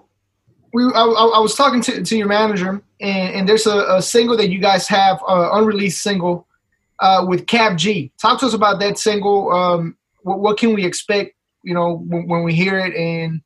we 0.73 0.85
I, 0.93 1.05
I, 1.05 1.39
was 1.39 1.55
talking 1.55 1.81
to, 1.83 2.03
to 2.03 2.17
your 2.17 2.27
manager 2.27 2.83
and, 3.01 3.35
and 3.35 3.49
there's 3.49 3.67
a, 3.67 3.97
a 3.97 4.03
single 4.03 4.37
that 4.37 4.51
you 4.51 4.59
guys 4.59 4.89
have 4.89 5.23
uh, 5.29 5.51
unreleased 5.53 6.03
single 6.03 6.49
uh, 7.01 7.25
with 7.29 7.47
Kap 7.47 7.77
G. 7.77 8.13
Talk 8.21 8.41
to 8.41 8.47
us 8.47 8.55
about 8.55 8.81
that 8.81 8.99
single. 8.99 9.53
Um, 9.53 9.97
what, 10.23 10.41
what 10.41 10.59
can 10.59 10.75
we 10.75 10.85
expect? 10.85 11.35
You 11.63 11.75
know, 11.75 11.97
when, 11.97 12.29
when 12.29 12.45
we 12.45 12.55
hear 12.55 12.79
it, 12.79 12.95
and 12.95 13.41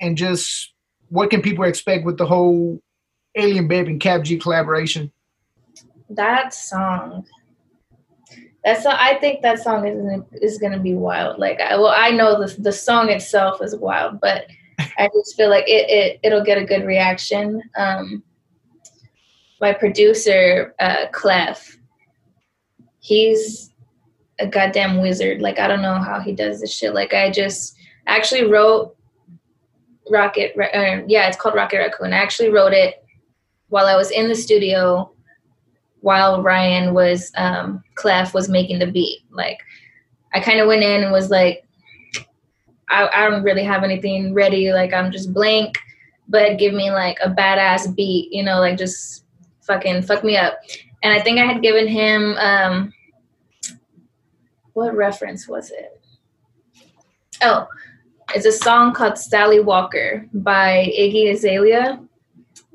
and 0.00 0.16
just 0.16 0.72
what 1.08 1.30
can 1.30 1.42
people 1.42 1.64
expect 1.64 2.04
with 2.04 2.18
the 2.18 2.26
whole 2.26 2.80
Alien 3.36 3.68
Babe 3.68 3.86
and 3.86 4.00
Kap 4.00 4.22
G 4.22 4.38
collaboration? 4.38 5.12
That 6.10 6.52
song. 6.54 7.26
That's 8.64 8.86
I 8.86 9.18
think 9.18 9.42
that 9.42 9.58
song 9.58 9.86
is 9.88 10.22
is 10.40 10.58
gonna 10.58 10.78
be 10.78 10.94
wild. 10.94 11.38
Like, 11.38 11.60
I, 11.60 11.76
well, 11.76 11.94
I 11.94 12.10
know 12.10 12.38
the 12.38 12.54
the 12.60 12.72
song 12.72 13.08
itself 13.08 13.60
is 13.60 13.74
wild, 13.74 14.20
but 14.20 14.46
I 14.78 15.08
just 15.14 15.36
feel 15.36 15.50
like 15.50 15.64
it, 15.66 15.90
it 15.90 16.20
it'll 16.22 16.44
get 16.44 16.58
a 16.58 16.64
good 16.64 16.84
reaction. 16.84 17.62
Um, 17.76 18.22
my 19.60 19.72
producer, 19.72 20.74
uh, 20.80 21.06
Clef, 21.12 21.78
he's 23.02 23.70
a 24.38 24.46
goddamn 24.46 25.02
wizard. 25.02 25.42
Like 25.42 25.58
I 25.58 25.68
don't 25.68 25.82
know 25.82 25.98
how 25.98 26.20
he 26.20 26.32
does 26.32 26.60
this 26.60 26.74
shit. 26.74 26.94
Like 26.94 27.12
I 27.12 27.30
just 27.30 27.76
actually 28.06 28.44
wrote 28.44 28.96
Rocket. 30.10 30.54
Uh, 30.56 31.02
yeah, 31.06 31.28
it's 31.28 31.36
called 31.36 31.54
Rocket 31.54 31.78
Raccoon. 31.78 32.12
I 32.12 32.18
actually 32.18 32.48
wrote 32.48 32.72
it 32.72 33.04
while 33.68 33.86
I 33.86 33.96
was 33.96 34.10
in 34.10 34.28
the 34.28 34.34
studio, 34.34 35.12
while 36.00 36.42
Ryan 36.42 36.94
was 36.94 37.30
um, 37.36 37.82
Clef 37.96 38.34
was 38.34 38.48
making 38.48 38.78
the 38.78 38.90
beat. 38.90 39.20
Like 39.30 39.58
I 40.32 40.40
kind 40.40 40.60
of 40.60 40.68
went 40.68 40.82
in 40.82 41.02
and 41.02 41.12
was 41.12 41.30
like, 41.30 41.64
I, 42.88 43.08
I 43.08 43.28
don't 43.28 43.42
really 43.42 43.64
have 43.64 43.82
anything 43.82 44.32
ready. 44.32 44.72
Like 44.72 44.92
I'm 44.92 45.10
just 45.10 45.34
blank, 45.34 45.78
but 46.28 46.58
give 46.58 46.72
me 46.72 46.90
like 46.92 47.18
a 47.22 47.30
badass 47.30 47.94
beat. 47.96 48.32
You 48.32 48.44
know, 48.44 48.60
like 48.60 48.78
just 48.78 49.24
fucking 49.62 50.02
fuck 50.02 50.22
me 50.22 50.36
up. 50.36 50.58
And 51.02 51.12
I 51.12 51.20
think 51.20 51.38
I 51.38 51.44
had 51.44 51.62
given 51.62 51.88
him. 51.88 52.36
Um, 52.38 52.92
what 54.74 54.94
reference 54.94 55.48
was 55.48 55.70
it? 55.70 56.00
Oh, 57.42 57.66
it's 58.34 58.46
a 58.46 58.52
song 58.52 58.94
called 58.94 59.18
Sally 59.18 59.60
Walker 59.60 60.26
by 60.32 60.92
Iggy 60.98 61.30
Azalea. 61.32 62.00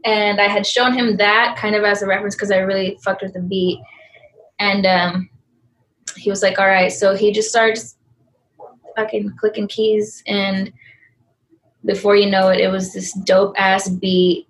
And 0.06 0.40
I 0.40 0.48
had 0.48 0.66
shown 0.66 0.94
him 0.94 1.18
that 1.18 1.58
kind 1.58 1.76
of 1.76 1.84
as 1.84 2.02
a 2.02 2.08
reference 2.08 2.36
because 2.36 2.52
I 2.52 2.58
really 2.58 2.98
fucked 3.04 3.24
with 3.24 3.34
the 3.34 3.42
beat. 3.42 3.80
And 4.60 4.86
um, 4.86 5.30
he 6.16 6.30
was 6.30 6.44
like, 6.44 6.60
all 6.60 6.68
right. 6.68 6.92
So 6.92 7.16
he 7.16 7.32
just 7.32 7.50
starts 7.50 7.98
fucking 8.96 9.34
clicking 9.40 9.68
keys. 9.68 10.24
And 10.28 10.72
before 11.86 12.16
you 12.16 12.30
know 12.30 12.50
it, 12.50 12.60
it 12.60 12.70
was 12.70 12.94
this 12.94 13.14
dope 13.14 13.56
ass 13.58 13.90
beat. 13.90 14.48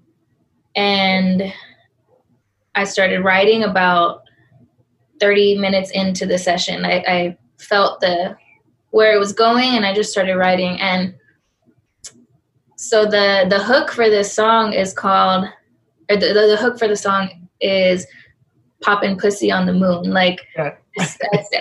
And 0.75 1.53
I 2.77 2.83
started 2.83 3.23
writing 3.23 3.63
about 3.63 4.21
30 5.19 5.57
minutes 5.57 5.91
into 5.91 6.25
the 6.25 6.37
session, 6.37 6.85
I, 6.85 7.03
I 7.07 7.37
felt 7.57 7.99
the 8.01 8.37
where 8.91 9.13
it 9.13 9.19
was 9.19 9.33
going 9.33 9.75
and 9.75 9.85
I 9.85 9.93
just 9.93 10.11
started 10.11 10.37
writing. 10.37 10.79
And 10.79 11.15
so 12.77 13.05
the 13.05 13.45
the 13.49 13.61
hook 13.61 13.91
for 13.91 14.09
this 14.09 14.31
song 14.31 14.73
is 14.73 14.93
called 14.93 15.45
or 16.09 16.15
the, 16.15 16.27
the, 16.27 16.47
the 16.51 16.57
hook 16.57 16.79
for 16.79 16.87
the 16.87 16.95
song 16.95 17.49
is 17.59 18.05
popping 18.81 19.17
pussy 19.17 19.51
on 19.51 19.65
the 19.65 19.73
moon. 19.73 20.11
Like 20.11 20.39
yeah. 20.55 20.75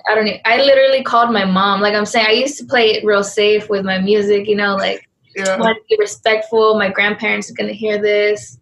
I 0.09 0.15
don't 0.15 0.27
know. 0.27 0.37
I 0.45 0.59
literally 0.59 1.03
called 1.03 1.33
my 1.33 1.45
mom. 1.45 1.81
Like 1.81 1.95
I'm 1.95 2.07
saying, 2.07 2.27
I 2.27 2.33
used 2.33 2.59
to 2.59 2.65
play 2.65 2.93
it 2.93 3.05
real 3.05 3.25
safe 3.25 3.69
with 3.69 3.85
my 3.85 3.99
music, 3.99 4.47
you 4.49 4.57
know, 4.57 4.77
like 4.77 5.09
yeah. 5.35 5.59
want 5.59 5.77
to 5.77 5.83
be 5.89 5.97
respectful. 5.99 6.79
My 6.79 6.91
grandparents 6.91 7.51
are 7.51 7.55
gonna 7.55 7.73
hear 7.73 8.01
this. 8.01 8.59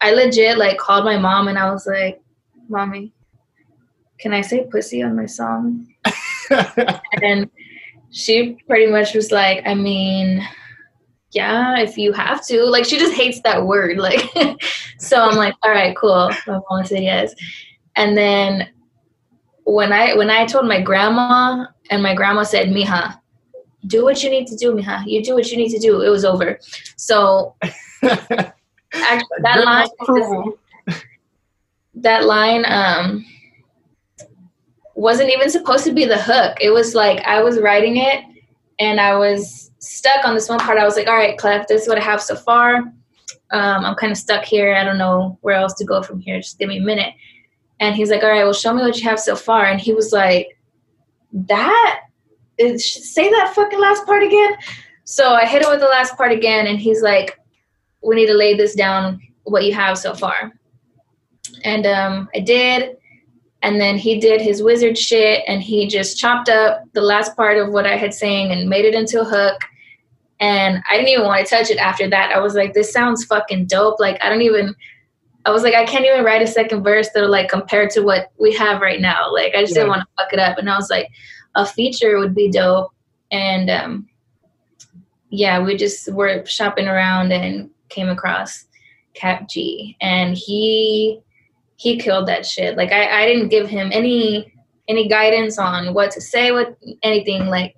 I 0.00 0.12
legit 0.12 0.58
like 0.58 0.78
called 0.78 1.04
my 1.04 1.18
mom 1.18 1.48
and 1.48 1.58
I 1.58 1.70
was 1.70 1.86
like, 1.86 2.20
Mommy, 2.68 3.12
can 4.18 4.32
I 4.32 4.40
say 4.40 4.66
pussy 4.70 5.02
on 5.02 5.16
my 5.16 5.26
song? 5.26 5.86
and 7.22 7.50
she 8.10 8.58
pretty 8.66 8.90
much 8.90 9.14
was 9.14 9.30
like, 9.30 9.62
I 9.66 9.74
mean, 9.74 10.46
yeah, 11.32 11.78
if 11.78 11.96
you 11.96 12.12
have 12.12 12.44
to. 12.46 12.64
Like 12.64 12.84
she 12.84 12.98
just 12.98 13.14
hates 13.14 13.40
that 13.42 13.66
word. 13.66 13.98
Like 13.98 14.20
so 14.98 15.20
I'm 15.20 15.36
like, 15.36 15.54
all 15.62 15.70
right, 15.70 15.96
cool. 15.96 16.30
My 16.46 16.60
mom 16.70 16.84
said 16.84 17.02
yes. 17.02 17.34
And 17.96 18.16
then 18.16 18.68
when 19.64 19.92
I 19.92 20.14
when 20.14 20.30
I 20.30 20.46
told 20.46 20.66
my 20.66 20.80
grandma 20.80 21.66
and 21.90 22.02
my 22.02 22.14
grandma 22.14 22.42
said, 22.42 22.68
Mija, 22.68 23.18
do 23.86 24.04
what 24.04 24.22
you 24.22 24.30
need 24.30 24.46
to 24.48 24.56
do, 24.56 24.72
Mija. 24.72 25.04
You 25.06 25.22
do 25.22 25.34
what 25.34 25.50
you 25.50 25.56
need 25.56 25.70
to 25.70 25.78
do. 25.78 26.02
It 26.02 26.08
was 26.08 26.24
over. 26.24 26.58
So 26.96 27.56
actually 28.92 29.38
that 29.42 29.64
line 29.64 30.52
that 31.94 32.24
line 32.24 32.64
um 32.66 33.24
wasn't 34.94 35.30
even 35.30 35.48
supposed 35.48 35.84
to 35.84 35.92
be 35.92 36.04
the 36.04 36.20
hook. 36.20 36.58
It 36.60 36.70
was 36.70 36.94
like 36.94 37.24
I 37.26 37.42
was 37.42 37.58
writing 37.58 37.96
it 37.96 38.22
and 38.78 39.00
I 39.00 39.16
was 39.16 39.70
stuck 39.78 40.26
on 40.26 40.34
this 40.34 40.48
one 40.48 40.58
part. 40.58 40.78
I 40.78 40.84
was 40.84 40.96
like, 40.96 41.06
all 41.06 41.16
right, 41.16 41.38
Clef, 41.38 41.66
this 41.68 41.82
is 41.82 41.88
what 41.88 41.98
I 41.98 42.04
have 42.04 42.20
so 42.20 42.36
far. 42.36 42.76
Um, 43.50 43.84
I'm 43.84 43.94
kind 43.94 44.12
of 44.12 44.18
stuck 44.18 44.44
here. 44.44 44.74
I 44.74 44.84
don't 44.84 44.98
know 44.98 45.38
where 45.40 45.56
else 45.56 45.74
to 45.74 45.84
go 45.84 46.02
from 46.02 46.20
here. 46.20 46.38
Just 46.38 46.58
give 46.58 46.68
me 46.68 46.78
a 46.78 46.82
minute. 46.82 47.14
And 47.80 47.96
he's 47.96 48.10
like, 48.10 48.22
all 48.22 48.28
right, 48.28 48.44
well, 48.44 48.52
show 48.52 48.74
me 48.74 48.82
what 48.82 48.98
you 48.98 49.08
have 49.08 49.18
so 49.18 49.34
far. 49.34 49.64
And 49.64 49.80
he 49.80 49.94
was 49.94 50.12
like, 50.12 50.58
that 51.32 52.02
is, 52.58 53.12
say 53.14 53.28
that 53.30 53.54
fucking 53.54 53.80
last 53.80 54.04
part 54.04 54.22
again. 54.22 54.54
So 55.04 55.32
I 55.32 55.46
hit 55.46 55.62
it 55.62 55.68
with 55.68 55.80
the 55.80 55.86
last 55.86 56.14
part 56.16 56.30
again. 56.30 56.66
And 56.66 56.78
he's 56.78 57.00
like, 57.00 57.39
we 58.02 58.16
need 58.16 58.26
to 58.26 58.34
lay 58.34 58.54
this 58.56 58.74
down, 58.74 59.20
what 59.44 59.64
you 59.64 59.74
have 59.74 59.98
so 59.98 60.14
far. 60.14 60.52
And 61.64 61.86
um, 61.86 62.28
I 62.34 62.40
did 62.40 62.96
and 63.62 63.80
then 63.80 63.98
he 63.98 64.18
did 64.18 64.40
his 64.40 64.62
wizard 64.62 64.96
shit 64.96 65.44
and 65.46 65.62
he 65.62 65.86
just 65.86 66.18
chopped 66.18 66.48
up 66.48 66.82
the 66.92 67.02
last 67.02 67.36
part 67.36 67.58
of 67.58 67.70
what 67.70 67.86
I 67.86 67.96
had 67.96 68.14
saying 68.14 68.52
and 68.52 68.68
made 68.68 68.84
it 68.84 68.94
into 68.94 69.20
a 69.20 69.24
hook. 69.24 69.60
And 70.40 70.82
I 70.90 70.96
didn't 70.96 71.08
even 71.08 71.26
want 71.26 71.46
to 71.46 71.54
touch 71.54 71.70
it 71.70 71.76
after 71.76 72.08
that. 72.08 72.32
I 72.32 72.40
was 72.40 72.54
like, 72.54 72.72
this 72.72 72.90
sounds 72.90 73.24
fucking 73.26 73.66
dope. 73.66 74.00
Like, 74.00 74.16
I 74.22 74.30
don't 74.30 74.40
even, 74.40 74.74
I 75.44 75.50
was 75.50 75.62
like, 75.62 75.74
I 75.74 75.84
can't 75.84 76.06
even 76.06 76.24
write 76.24 76.40
a 76.40 76.46
second 76.46 76.82
verse 76.82 77.10
that'll 77.12 77.30
like 77.30 77.50
compare 77.50 77.86
to 77.88 78.00
what 78.00 78.32
we 78.38 78.54
have 78.54 78.80
right 78.80 79.00
now. 79.00 79.30
Like, 79.30 79.54
I 79.54 79.60
just 79.60 79.72
yeah. 79.72 79.82
didn't 79.82 79.90
want 79.90 80.02
to 80.02 80.08
fuck 80.16 80.32
it 80.32 80.38
up. 80.38 80.56
And 80.56 80.70
I 80.70 80.76
was 80.76 80.88
like, 80.88 81.08
a 81.54 81.66
feature 81.66 82.18
would 82.18 82.34
be 82.34 82.50
dope. 82.50 82.92
And 83.30 83.68
um, 83.68 84.08
yeah, 85.28 85.62
we 85.62 85.76
just 85.76 86.10
were 86.10 86.46
shopping 86.46 86.88
around 86.88 87.32
and 87.32 87.68
came 87.90 88.08
across 88.08 88.64
Kap 89.14 89.48
G. 89.48 89.96
And 90.00 90.36
he, 90.36 91.20
he 91.76 91.98
killed 91.98 92.28
that 92.28 92.46
shit. 92.46 92.76
Like 92.76 92.92
I, 92.92 93.22
I 93.22 93.26
didn't 93.26 93.48
give 93.48 93.68
him 93.68 93.90
any 93.92 94.52
any 94.88 95.06
guidance 95.06 95.56
on 95.56 95.94
what 95.94 96.10
to 96.10 96.20
say, 96.20 96.50
what 96.50 96.76
anything. 97.02 97.46
Like 97.46 97.74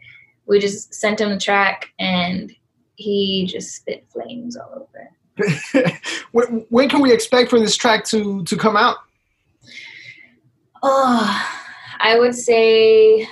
we 0.46 0.58
just 0.58 0.94
sent 0.94 1.20
him 1.20 1.28
the 1.28 1.38
track 1.38 1.90
and 1.98 2.50
he 2.96 3.46
just 3.46 3.76
spit 3.76 4.06
flames 4.10 4.56
all 4.56 4.88
over. 4.88 5.92
when, 6.32 6.66
when 6.70 6.88
can 6.88 7.00
we 7.00 7.12
expect 7.12 7.50
for 7.50 7.60
this 7.60 7.76
track 7.76 8.04
to 8.06 8.42
to 8.44 8.56
come 8.56 8.76
out? 8.76 8.96
Oh, 10.82 11.48
I 12.00 12.18
would 12.18 12.34
say 12.34 13.28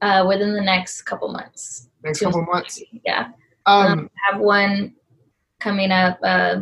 uh, 0.00 0.24
within 0.26 0.54
the 0.54 0.62
next 0.62 1.02
couple 1.02 1.30
months. 1.30 1.88
Next 2.02 2.20
couple 2.20 2.42
months. 2.42 2.82
Yeah. 3.04 3.28
Um, 3.66 3.86
um, 3.86 4.10
have 4.30 4.40
one 4.40 4.94
coming 5.60 5.90
up. 5.90 6.18
Uh, 6.22 6.60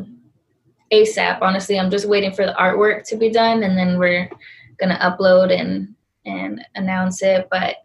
ASAP. 0.93 1.39
Honestly, 1.41 1.79
I'm 1.79 1.91
just 1.91 2.07
waiting 2.07 2.33
for 2.33 2.47
the 2.47 2.53
artwork 2.53 3.05
to 3.09 3.17
be 3.17 3.31
done, 3.31 3.63
and 3.63 3.77
then 3.77 3.99
we're 3.99 4.31
gonna 4.79 4.99
upload 4.99 5.59
and 5.59 5.95
and 6.27 6.65
announce 6.75 7.23
it. 7.23 7.49
But 7.51 7.77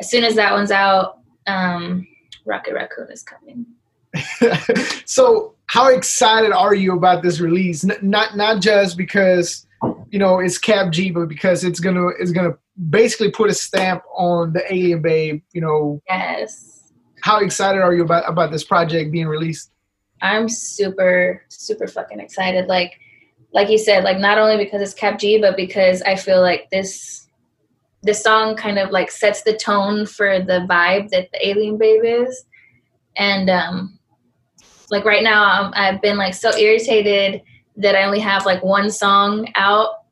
as 0.00 0.08
soon 0.08 0.24
as 0.24 0.36
that 0.36 0.52
one's 0.52 0.70
out, 0.70 1.18
um, 1.46 2.06
Rocket 2.46 2.74
Raccoon 2.74 3.08
is 3.10 3.22
coming. 3.22 3.66
so, 5.04 5.54
how 5.66 5.88
excited 5.88 6.52
are 6.52 6.74
you 6.74 6.96
about 6.96 7.22
this 7.22 7.40
release? 7.40 7.84
N- 7.84 7.98
not 8.02 8.36
not 8.36 8.62
just 8.62 8.96
because 8.96 9.66
you 10.10 10.18
know 10.18 10.38
it's 10.38 10.58
Kap 10.58 10.92
G, 10.92 11.10
but 11.10 11.28
because 11.28 11.64
it's 11.64 11.80
gonna 11.80 12.08
it's 12.20 12.30
gonna 12.30 12.54
basically 12.88 13.32
put 13.32 13.50
a 13.50 13.54
stamp 13.54 14.04
on 14.16 14.52
the 14.52 14.72
Alien 14.72 15.02
Babe. 15.02 15.42
You 15.52 15.60
know. 15.60 16.02
Yes. 16.08 16.73
How 17.24 17.38
excited 17.38 17.80
are 17.80 17.94
you 17.94 18.02
about 18.02 18.28
about 18.28 18.50
this 18.50 18.64
project 18.64 19.10
being 19.10 19.28
released? 19.28 19.70
I'm 20.20 20.46
super, 20.46 21.42
super 21.48 21.88
fucking 21.88 22.20
excited. 22.20 22.66
Like, 22.66 23.00
like 23.50 23.70
you 23.70 23.78
said, 23.78 24.04
like 24.04 24.18
not 24.18 24.36
only 24.36 24.62
because 24.62 24.82
it's 24.82 24.92
Kap 24.92 25.18
G, 25.18 25.40
but 25.40 25.56
because 25.56 26.02
I 26.02 26.16
feel 26.16 26.42
like 26.42 26.68
this, 26.68 27.26
this 28.02 28.22
song 28.22 28.56
kind 28.56 28.78
of 28.78 28.90
like 28.90 29.10
sets 29.10 29.40
the 29.42 29.56
tone 29.56 30.04
for 30.04 30.38
the 30.38 30.66
vibe 30.68 31.08
that 31.12 31.32
the 31.32 31.48
Alien 31.48 31.78
Babe 31.78 32.02
is, 32.04 32.44
and 33.16 33.48
um, 33.48 33.98
like 34.90 35.06
right 35.06 35.24
now 35.24 35.44
I'm, 35.44 35.72
I've 35.74 36.02
been 36.02 36.18
like 36.18 36.34
so 36.34 36.54
irritated 36.54 37.40
that 37.78 37.96
I 37.96 38.04
only 38.04 38.20
have 38.20 38.44
like 38.44 38.62
one 38.62 38.90
song 38.90 39.48
out 39.54 40.04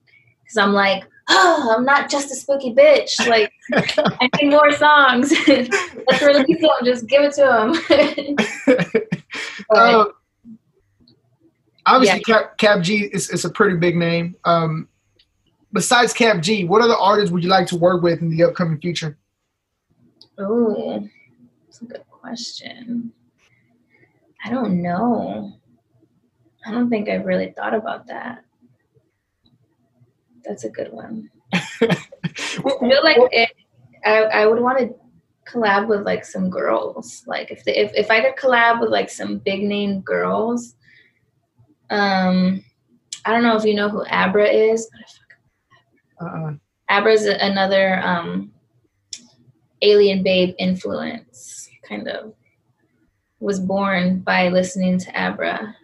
because 0.42 0.57
I'm 0.57 0.72
like, 0.72 1.05
oh, 1.28 1.74
I'm 1.76 1.85
not 1.85 2.11
just 2.11 2.30
a 2.30 2.37
spooky 2.37 2.74
bitch. 2.74 3.26
Like, 3.28 3.52
I 3.72 4.28
need 4.40 4.50
more 4.50 4.72
songs. 4.72 5.32
Let's 5.46 6.22
release 6.22 6.61
them. 6.61 6.70
Just 6.85 7.06
give 7.06 7.22
it 7.22 7.35
to 7.35 7.42
them. 8.66 9.06
uh, 9.74 10.04
obviously, 11.87 12.22
yeah. 12.26 12.38
Cap, 12.40 12.58
Kap 12.58 12.82
G 12.82 13.04
is, 13.12 13.30
is 13.30 13.44
a 13.44 13.50
pretty 13.50 13.76
big 13.76 13.96
name. 13.96 14.37
Um, 14.44 14.88
besides 15.72 16.12
Kap 16.12 16.40
G, 16.42 16.64
what 16.64 16.82
other 16.82 16.96
artists 16.96 17.30
would 17.30 17.42
you 17.42 17.50
like 17.50 17.66
to 17.68 17.76
work 17.76 18.02
with 18.02 18.20
in 18.20 18.30
the 18.30 18.44
upcoming 18.44 18.80
future? 18.80 19.16
Oh, 20.38 21.08
that's 21.66 21.82
a 21.82 21.85
good 21.85 22.04
question. 22.11 23.12
I 24.44 24.50
don't 24.50 24.82
know. 24.82 25.52
I 26.66 26.70
don't 26.70 26.90
think 26.90 27.08
I've 27.08 27.26
really 27.26 27.52
thought 27.56 27.74
about 27.74 28.06
that. 28.06 28.44
That's 30.44 30.64
a 30.64 30.70
good 30.70 30.92
one. 30.92 31.31
I 31.52 31.61
feel 31.81 33.05
like 33.05 33.18
it, 33.31 33.50
I, 34.05 34.22
I 34.22 34.46
would 34.46 34.61
want 34.61 34.78
to 34.78 34.94
collab 35.50 35.88
with 35.88 36.02
like 36.02 36.24
some 36.24 36.50
girls. 36.50 37.22
Like 37.26 37.50
if 37.50 37.64
the, 37.64 37.78
if 37.78 37.92
if 37.94 38.11
I 38.11 38.20
could 38.20 38.37
collab 38.37 38.81
with 38.81 38.90
like 38.90 39.11
some 39.11 39.38
big 39.38 39.62
name 39.62 40.00
girls, 40.00 40.74
um, 41.90 42.64
I 43.24 43.33
don't 43.33 43.42
know 43.42 43.57
if 43.57 43.64
you 43.64 43.74
know 43.74 43.88
who 43.88 44.05
Abra 44.07 44.48
is. 44.48 44.88
Uh-uh. 46.20 46.55
Abra 46.88 47.12
is 47.12 47.26
another 47.26 48.00
um, 48.02 48.52
alien 49.83 50.22
babe 50.22 50.55
influence, 50.59 51.68
kind 51.88 52.09
of. 52.09 52.35
Was 53.40 53.59
born 53.59 54.20
by 54.20 54.48
listening 54.48 54.98
to 54.98 55.20
Abra, 55.20 55.74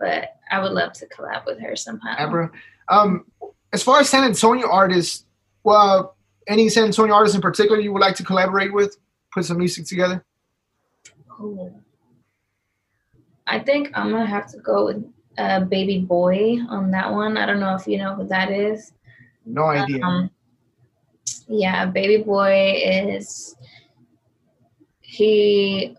but 0.00 0.36
I 0.50 0.60
would 0.60 0.72
love 0.72 0.92
to 0.94 1.06
collab 1.06 1.46
with 1.46 1.60
her 1.60 1.76
somehow. 1.76 2.16
Abra. 2.18 2.50
Um, 2.88 3.26
as 3.74 3.82
far 3.82 3.98
as 3.98 4.08
San 4.08 4.22
Antonio 4.22 4.70
artists, 4.70 5.26
well, 5.64 6.16
any 6.46 6.68
San 6.68 6.84
Antonio 6.84 7.12
artists 7.12 7.34
in 7.34 7.42
particular 7.42 7.80
you 7.80 7.92
would 7.92 8.00
like 8.00 8.14
to 8.16 8.24
collaborate 8.24 8.72
with, 8.72 8.96
put 9.32 9.44
some 9.44 9.58
music 9.58 9.84
together? 9.84 10.24
Oh. 11.40 11.74
I 13.48 13.58
think 13.58 13.90
I'm 13.94 14.10
gonna 14.10 14.26
have 14.26 14.46
to 14.52 14.58
go 14.58 14.86
with 14.86 15.04
uh, 15.36 15.60
Baby 15.60 15.98
Boy 15.98 16.58
on 16.68 16.92
that 16.92 17.12
one. 17.12 17.36
I 17.36 17.46
don't 17.46 17.58
know 17.58 17.74
if 17.74 17.86
you 17.86 17.98
know 17.98 18.14
who 18.14 18.26
that 18.28 18.52
is. 18.52 18.92
No 19.44 19.64
idea. 19.64 20.02
Um, 20.02 20.30
yeah, 21.48 21.84
Baby 21.86 22.22
Boy 22.22 22.74
is 22.76 23.56
he 25.00 25.96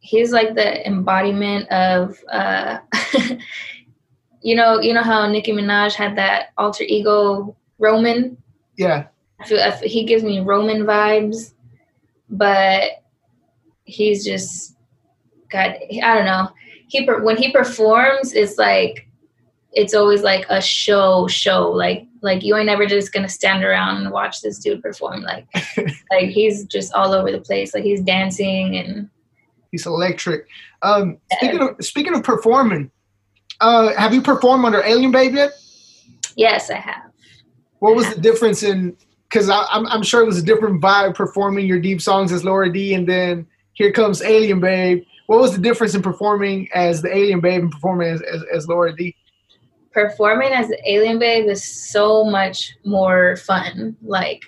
he's 0.00 0.32
like 0.32 0.54
the 0.54 0.86
embodiment 0.86 1.70
of 1.70 2.18
uh 2.30 2.78
you 4.42 4.54
know 4.54 4.80
you 4.80 4.92
know 4.92 5.02
how 5.02 5.26
Nicki 5.26 5.52
Minaj 5.52 5.94
had 5.94 6.16
that 6.16 6.50
alter 6.58 6.84
ego 6.84 7.56
Roman? 7.78 8.36
Yeah. 8.76 9.06
I 9.40 9.46
feel, 9.46 9.60
I 9.60 9.70
feel 9.72 9.88
he 9.88 10.04
gives 10.04 10.22
me 10.22 10.40
Roman 10.40 10.84
vibes 10.84 11.52
but 12.32 13.04
he's 13.84 14.24
just 14.24 14.76
got 15.50 15.76
I 16.02 16.14
don't 16.14 16.24
know. 16.24 16.50
He 16.88 17.04
when 17.04 17.36
he 17.36 17.52
performs 17.52 18.32
it's 18.32 18.58
like 18.58 19.06
it's 19.72 19.94
always 19.94 20.22
like 20.22 20.44
a 20.48 20.60
show 20.60 21.26
show 21.28 21.70
like 21.70 22.06
like 22.22 22.42
you 22.42 22.56
ain't 22.56 22.66
never 22.66 22.86
just 22.86 23.12
gonna 23.12 23.28
stand 23.28 23.64
around 23.64 23.98
and 23.98 24.10
watch 24.10 24.40
this 24.40 24.58
dude 24.58 24.82
perform 24.82 25.22
like 25.22 25.46
like 26.10 26.28
he's 26.28 26.64
just 26.64 26.92
all 26.94 27.12
over 27.12 27.30
the 27.30 27.40
place 27.40 27.74
like 27.74 27.84
he's 27.84 28.00
dancing 28.00 28.76
and 28.76 29.08
he's 29.70 29.86
electric. 29.86 30.46
Um 30.82 31.18
speaking 31.32 31.60
of 31.60 31.84
speaking 31.84 32.14
of 32.14 32.22
performing 32.22 32.90
uh 33.62 33.94
have 33.94 34.12
you 34.12 34.20
performed 34.20 34.64
under 34.64 34.82
alien 34.84 35.10
babe 35.10 35.34
yet? 35.34 35.52
Yes 36.36 36.70
i 36.70 36.76
have. 36.76 37.10
What 37.78 37.96
was 37.96 38.12
the 38.14 38.20
difference 38.20 38.62
in 38.62 38.96
because 39.28 39.48
I'm, 39.48 39.86
I'm 39.86 40.02
sure 40.02 40.20
it 40.20 40.26
was 40.26 40.38
a 40.38 40.42
different 40.42 40.82
vibe 40.82 41.14
performing 41.14 41.66
your 41.66 41.80
deep 41.80 42.02
songs 42.02 42.32
as 42.32 42.44
laura 42.44 42.70
d 42.70 42.94
and 42.94 43.08
then 43.08 43.46
here 43.72 43.92
comes 43.92 44.20
alien 44.22 44.60
babe. 44.60 45.04
What 45.26 45.40
was 45.40 45.52
the 45.52 45.62
difference 45.62 45.94
in 45.94 46.02
performing 46.02 46.68
as 46.74 47.00
the 47.00 47.16
alien 47.16 47.40
babe 47.40 47.62
and 47.62 47.70
performing 47.70 48.08
as, 48.08 48.20
as, 48.22 48.42
as 48.52 48.68
laura 48.68 48.94
d? 48.94 49.16
Performing 49.92 50.52
as 50.52 50.68
the 50.68 50.78
alien 50.90 51.18
babe 51.18 51.48
is 51.48 51.64
so 51.64 52.24
much 52.24 52.76
more 52.84 53.36
fun. 53.36 53.96
Like 54.02 54.42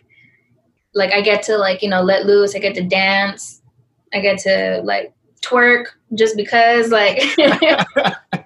like 0.95 1.13
i 1.13 1.21
get 1.21 1.43
to 1.45 1.57
like 1.57 1.83
you 1.83 1.89
know 1.89 2.03
let 2.03 2.27
loose. 2.27 2.55
I 2.55 2.59
get 2.59 2.75
to 2.75 2.83
dance. 2.83 3.63
I 4.13 4.21
get 4.21 4.39
to 4.41 4.83
like 4.85 5.13
twerk 5.43 5.87
just 6.15 6.37
because 6.37 6.91
like 6.91 7.23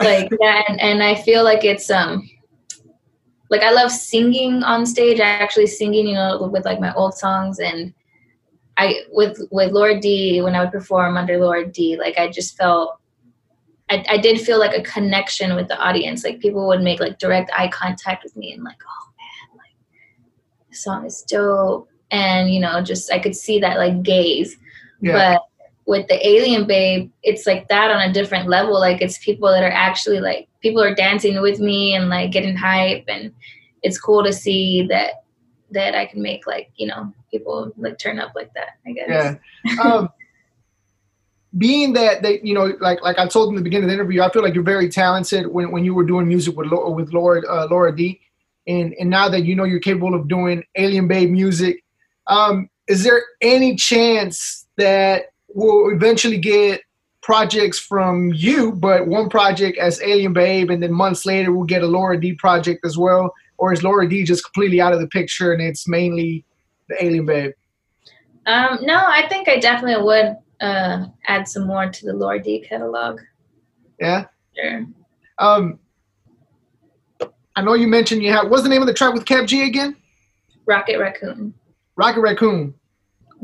like 0.00 0.30
yeah, 0.40 0.62
and, 0.68 0.80
and 0.80 1.02
i 1.02 1.14
feel 1.14 1.44
like 1.44 1.64
it's 1.64 1.90
um 1.90 2.28
like 3.50 3.62
i 3.62 3.70
love 3.70 3.90
singing 3.90 4.62
on 4.62 4.84
stage 4.84 5.20
i 5.20 5.24
actually 5.24 5.66
singing 5.66 6.06
you 6.06 6.14
know 6.14 6.48
with 6.52 6.64
like 6.64 6.80
my 6.80 6.92
old 6.94 7.14
songs 7.14 7.58
and 7.58 7.92
i 8.76 9.02
with 9.10 9.38
with 9.50 9.72
Laura 9.72 9.98
D 10.00 10.42
when 10.42 10.54
i 10.54 10.60
would 10.60 10.72
perform 10.72 11.16
under 11.16 11.38
Laura 11.38 11.66
D 11.66 11.96
like 11.96 12.18
i 12.18 12.28
just 12.28 12.56
felt 12.56 12.98
I, 13.92 14.04
I 14.08 14.16
did 14.16 14.40
feel 14.40 14.58
like 14.58 14.76
a 14.76 14.82
connection 14.82 15.54
with 15.54 15.68
the 15.68 15.78
audience. 15.78 16.24
Like 16.24 16.40
people 16.40 16.66
would 16.68 16.80
make 16.80 16.98
like 16.98 17.18
direct 17.18 17.50
eye 17.56 17.68
contact 17.68 18.24
with 18.24 18.34
me 18.36 18.54
and 18.54 18.64
like, 18.64 18.80
oh 18.88 19.10
man, 19.18 19.58
like 19.58 19.76
the 20.70 20.76
song 20.76 21.04
is 21.04 21.22
dope. 21.28 21.88
And 22.10 22.52
you 22.52 22.58
know, 22.58 22.80
just 22.80 23.12
I 23.12 23.18
could 23.18 23.36
see 23.36 23.60
that 23.60 23.76
like 23.76 24.02
gaze. 24.02 24.56
Yeah. 25.02 25.12
But 25.12 25.42
with 25.86 26.06
the 26.08 26.26
alien 26.26 26.66
babe, 26.66 27.10
it's 27.22 27.46
like 27.46 27.68
that 27.68 27.90
on 27.90 28.08
a 28.08 28.12
different 28.12 28.48
level. 28.48 28.78
Like 28.78 29.02
it's 29.02 29.18
people 29.18 29.48
that 29.50 29.62
are 29.62 29.72
actually 29.72 30.20
like 30.20 30.48
people 30.60 30.82
are 30.82 30.94
dancing 30.94 31.40
with 31.40 31.58
me 31.58 31.94
and 31.94 32.08
like 32.08 32.32
getting 32.32 32.56
hype 32.56 33.04
and 33.08 33.32
it's 33.82 33.98
cool 33.98 34.22
to 34.22 34.32
see 34.32 34.86
that 34.88 35.24
that 35.72 35.94
I 35.94 36.06
can 36.06 36.22
make 36.22 36.46
like, 36.46 36.70
you 36.76 36.86
know, 36.86 37.12
people 37.30 37.72
like 37.76 37.98
turn 37.98 38.18
up 38.18 38.32
like 38.34 38.52
that, 38.54 38.78
I 38.86 38.92
guess. 38.92 39.36
Yeah. 39.64 39.82
Um 39.82 40.08
being 41.58 41.92
that 41.92 42.22
that 42.22 42.44
you 42.44 42.54
know 42.54 42.72
like 42.80 43.02
like 43.02 43.18
I 43.18 43.26
told 43.26 43.50
in 43.50 43.56
the 43.56 43.62
beginning 43.62 43.84
of 43.84 43.88
the 43.88 43.94
interview, 43.94 44.22
I 44.22 44.30
feel 44.30 44.42
like 44.42 44.54
you're 44.54 44.62
very 44.62 44.88
talented 44.88 45.46
when, 45.46 45.70
when 45.70 45.84
you 45.84 45.94
were 45.94 46.04
doing 46.04 46.28
music 46.28 46.56
with 46.56 46.68
Laura, 46.68 46.90
with 46.90 47.12
Laura 47.12 47.42
uh, 47.46 47.66
Laura 47.70 47.94
D, 47.94 48.20
and 48.66 48.94
and 48.98 49.10
now 49.10 49.28
that 49.28 49.44
you 49.44 49.54
know 49.54 49.64
you're 49.64 49.80
capable 49.80 50.14
of 50.14 50.28
doing 50.28 50.62
Alien 50.76 51.08
Babe 51.08 51.30
music, 51.30 51.84
um, 52.28 52.70
is 52.88 53.04
there 53.04 53.22
any 53.40 53.76
chance 53.76 54.66
that 54.78 55.31
we'll 55.54 55.94
eventually 55.94 56.38
get 56.38 56.82
projects 57.22 57.78
from 57.78 58.32
you, 58.34 58.72
but 58.72 59.06
one 59.06 59.28
project 59.28 59.78
as 59.78 60.02
Alien 60.02 60.32
Babe, 60.32 60.70
and 60.70 60.82
then 60.82 60.92
months 60.92 61.24
later 61.24 61.52
we'll 61.52 61.64
get 61.64 61.82
a 61.82 61.86
Laura 61.86 62.20
D 62.20 62.34
project 62.34 62.84
as 62.84 62.98
well, 62.98 63.32
or 63.58 63.72
is 63.72 63.82
Laura 63.82 64.08
D 64.08 64.24
just 64.24 64.44
completely 64.44 64.80
out 64.80 64.92
of 64.92 65.00
the 65.00 65.06
picture 65.08 65.52
and 65.52 65.62
it's 65.62 65.86
mainly 65.86 66.44
the 66.88 67.04
Alien 67.04 67.26
Babe? 67.26 67.52
Um, 68.46 68.78
no, 68.82 68.96
I 68.96 69.28
think 69.28 69.48
I 69.48 69.58
definitely 69.58 70.04
would 70.04 70.36
uh, 70.60 71.06
add 71.26 71.46
some 71.46 71.66
more 71.66 71.88
to 71.88 72.06
the 72.06 72.12
Laura 72.12 72.42
D 72.42 72.60
catalog. 72.60 73.20
Yeah. 74.00 74.26
Sure. 74.56 74.86
Um, 75.38 75.78
I 77.54 77.62
know 77.62 77.74
you 77.74 77.86
mentioned 77.86 78.22
you 78.22 78.32
have. 78.32 78.50
What's 78.50 78.62
the 78.62 78.68
name 78.68 78.82
of 78.82 78.88
the 78.88 78.94
track 78.94 79.14
with 79.14 79.26
Kap 79.26 79.46
G 79.46 79.66
again? 79.66 79.96
Rocket 80.66 80.98
Raccoon. 80.98 81.54
Rocket 81.96 82.20
Raccoon. 82.20 82.74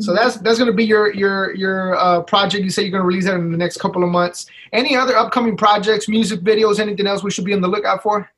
So 0.01 0.15
that's 0.15 0.37
that's 0.37 0.59
going 0.59 0.71
to 0.71 0.77
be 0.77 0.85
your 0.85 1.13
your 1.13 1.55
your 1.55 1.97
uh, 1.97 2.23
project. 2.23 2.65
You 2.65 2.71
say 2.71 2.83
you're 2.83 2.93
going 2.93 3.03
to 3.03 3.07
release 3.07 3.25
that 3.25 3.35
in 3.35 3.51
the 3.51 3.59
next 3.59 3.79
couple 3.79 4.05
of 4.05 4.11
months. 4.11 4.47
Any 4.73 4.97
other 4.97 5.17
upcoming 5.17 5.57
projects, 5.57 6.09
music 6.09 6.41
videos, 6.41 6.79
anything 6.79 7.07
else 7.07 7.23
we 7.23 7.31
should 7.31 7.45
be 7.45 7.53
on 7.53 7.61
the 7.61 7.69
lookout 7.69 8.03
for? 8.03 8.31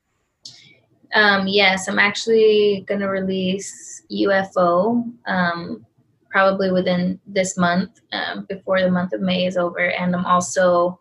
Um, 1.15 1.47
yes, 1.49 1.89
I'm 1.89 1.99
actually 1.99 2.85
going 2.89 3.01
to 3.01 3.09
release 3.09 4.03
UFO. 4.11 5.13
Um, 5.27 5.85
probably 6.31 6.71
within 6.71 7.21
this 7.27 7.57
month 7.59 8.01
um, 8.13 8.47
before 8.49 8.81
the 8.81 8.91
month 8.91 9.13
of 9.13 9.21
May 9.21 9.47
is 9.47 9.57
over. 9.57 9.91
And 9.91 10.15
I'm 10.15 10.25
also 10.25 10.99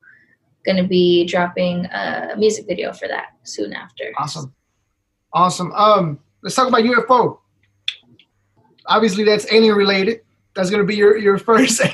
going 0.65 0.77
to 0.77 0.88
be 0.88 1.25
dropping 1.25 1.86
a 1.86 2.34
music 2.38 2.67
video 2.67 2.91
for 2.91 3.07
that 3.07 3.27
soon 3.43 3.73
after. 3.73 4.11
Awesome. 4.17 4.53
Awesome. 5.31 5.71
Um, 5.73 6.19
let's 6.41 6.55
talk 6.55 6.67
about 6.67 6.81
UFO. 6.81 7.39
Obviously, 8.88 9.23
that's 9.23 9.51
alien 9.53 9.75
related. 9.75 10.21
That's 10.60 10.70
going 10.70 10.84
to 10.84 10.88
be 10.88 10.95
your, 10.95 11.18
your 11.18 11.38
first. 11.38 11.82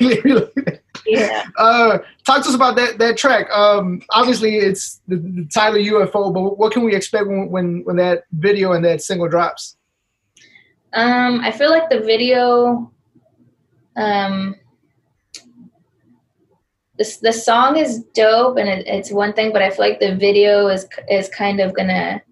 Yeah. 1.06 1.44
Uh, 1.56 1.98
talk 2.24 2.42
to 2.42 2.48
us 2.48 2.54
about 2.54 2.74
that 2.76 2.98
that 2.98 3.16
track. 3.16 3.48
Um, 3.50 4.02
obviously, 4.10 4.56
it's 4.56 5.00
the, 5.06 5.16
the 5.16 5.48
title 5.54 5.78
UFO, 5.78 6.34
but 6.34 6.58
what 6.58 6.72
can 6.72 6.82
we 6.82 6.96
expect 6.96 7.28
when, 7.28 7.48
when 7.48 7.84
when 7.84 7.96
that 7.96 8.24
video 8.32 8.72
and 8.72 8.84
that 8.84 9.02
single 9.02 9.28
drops? 9.28 9.76
Um, 10.94 11.40
I 11.40 11.52
feel 11.52 11.70
like 11.70 11.90
the 11.90 12.00
video 12.00 12.90
um, 13.96 14.56
this 16.98 17.18
the 17.18 17.32
song 17.32 17.76
is 17.76 18.02
dope 18.14 18.56
and 18.56 18.68
it, 18.68 18.86
it's 18.86 19.12
one 19.12 19.32
thing, 19.32 19.52
but 19.52 19.62
I 19.62 19.70
feel 19.70 19.86
like 19.86 20.00
the 20.00 20.14
video 20.14 20.68
is 20.68 20.86
is 21.10 21.28
kind 21.28 21.60
of 21.60 21.74
gonna 21.74 22.22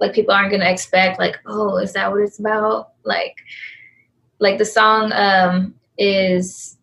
like 0.00 0.12
people 0.12 0.34
aren't 0.34 0.50
gonna 0.50 0.70
expect 0.70 1.18
like 1.18 1.38
oh 1.46 1.78
is 1.78 1.92
that 1.94 2.10
what 2.10 2.20
it's 2.20 2.38
about 2.38 2.92
like 3.04 3.34
like 4.38 4.58
the 4.58 4.64
song 4.64 5.12
um, 5.12 5.74
is 5.98 6.76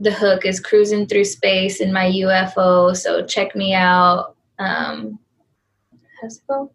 the 0.00 0.12
hook 0.12 0.44
is 0.44 0.60
cruising 0.60 1.06
through 1.06 1.24
space 1.24 1.80
in 1.80 1.92
my 1.92 2.06
UFO 2.06 2.96
so 2.96 3.24
check 3.24 3.54
me 3.54 3.74
out. 3.74 4.36
Um, 4.58 5.18
how 6.20 6.28
does 6.28 6.38
it 6.38 6.42
go? 6.48 6.70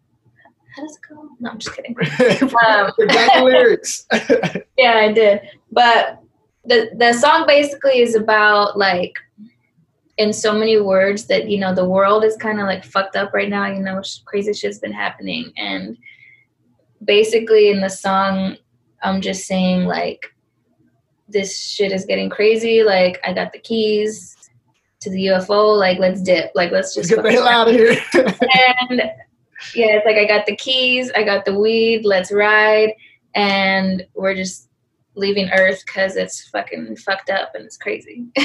How 0.76 0.82
does 0.82 0.96
it 0.96 1.14
go? 1.14 1.28
No 1.40 1.50
I'm 1.50 1.58
just 1.58 1.74
kidding. 1.74 1.96
Um, 2.00 2.92
the 2.98 3.40
lyrics. 3.44 4.06
Yeah 4.78 4.94
I 4.96 5.12
did. 5.12 5.40
But 5.70 6.20
the 6.64 6.90
the 6.96 7.12
song 7.12 7.46
basically 7.46 8.00
is 8.00 8.14
about 8.14 8.78
like 8.78 9.14
in 10.18 10.32
so 10.32 10.52
many 10.52 10.78
words 10.78 11.26
that 11.26 11.48
you 11.48 11.58
know 11.58 11.74
the 11.74 11.88
world 11.88 12.24
is 12.24 12.36
kind 12.36 12.60
of 12.60 12.66
like 12.66 12.84
fucked 12.84 13.16
up 13.16 13.32
right 13.32 13.48
now 13.48 13.66
you 13.66 13.80
know 13.80 14.02
crazy 14.24 14.52
shit's 14.52 14.78
been 14.78 14.92
happening. 14.92 15.52
And 15.56 15.96
basically 17.04 17.70
in 17.70 17.80
the 17.80 17.88
song 17.88 18.56
I'm 19.02 19.20
just 19.20 19.46
saying 19.46 19.84
like 19.84 20.34
this 21.28 21.56
shit 21.58 21.92
is 21.92 22.04
getting 22.04 22.28
crazy. 22.28 22.82
Like 22.82 23.20
I 23.24 23.32
got 23.32 23.52
the 23.52 23.58
keys 23.58 24.36
to 25.00 25.10
the 25.10 25.26
UFO. 25.26 25.78
Like 25.78 25.98
let's 25.98 26.20
dip. 26.22 26.52
Like 26.54 26.70
let's 26.70 26.94
just 26.94 27.08
get 27.08 27.22
the 27.22 27.32
hell 27.32 27.48
out 27.48 27.68
of 27.68 27.74
here. 27.74 27.96
and 28.14 29.02
yeah, 29.74 29.96
it's 29.96 30.06
like 30.06 30.16
I 30.16 30.26
got 30.26 30.46
the 30.46 30.56
keys, 30.56 31.10
I 31.14 31.22
got 31.22 31.44
the 31.44 31.58
weed. 31.58 32.04
Let's 32.04 32.32
ride, 32.32 32.94
and 33.34 34.06
we're 34.14 34.34
just 34.34 34.68
leaving 35.14 35.50
Earth 35.50 35.82
because 35.86 36.16
it's 36.16 36.48
fucking 36.48 36.96
fucked 36.96 37.30
up 37.30 37.54
and 37.54 37.64
it's 37.64 37.76
crazy. 37.76 38.26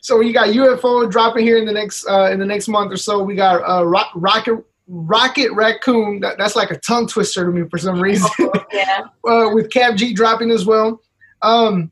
so 0.00 0.20
you 0.20 0.32
got 0.32 0.48
UFO 0.48 1.10
dropping 1.10 1.44
here 1.44 1.58
in 1.58 1.66
the 1.66 1.72
next 1.72 2.06
uh, 2.06 2.30
in 2.32 2.38
the 2.38 2.46
next 2.46 2.68
month 2.68 2.92
or 2.92 2.96
so. 2.96 3.22
We 3.22 3.34
got 3.34 3.62
uh, 3.68 3.84
Rock, 3.84 4.10
Rocket 4.14 4.64
Rocket 4.86 5.52
Raccoon. 5.52 6.20
That, 6.20 6.38
that's 6.38 6.56
like 6.56 6.70
a 6.70 6.78
tongue 6.78 7.06
twister 7.06 7.44
to 7.44 7.50
me 7.50 7.68
for 7.68 7.78
some 7.78 8.00
reason. 8.00 8.30
yeah. 8.72 9.04
uh, 9.28 9.50
with 9.52 9.70
Kap 9.70 9.96
G 9.96 10.12
dropping 10.12 10.50
as 10.50 10.66
well. 10.66 11.00
Um, 11.42 11.90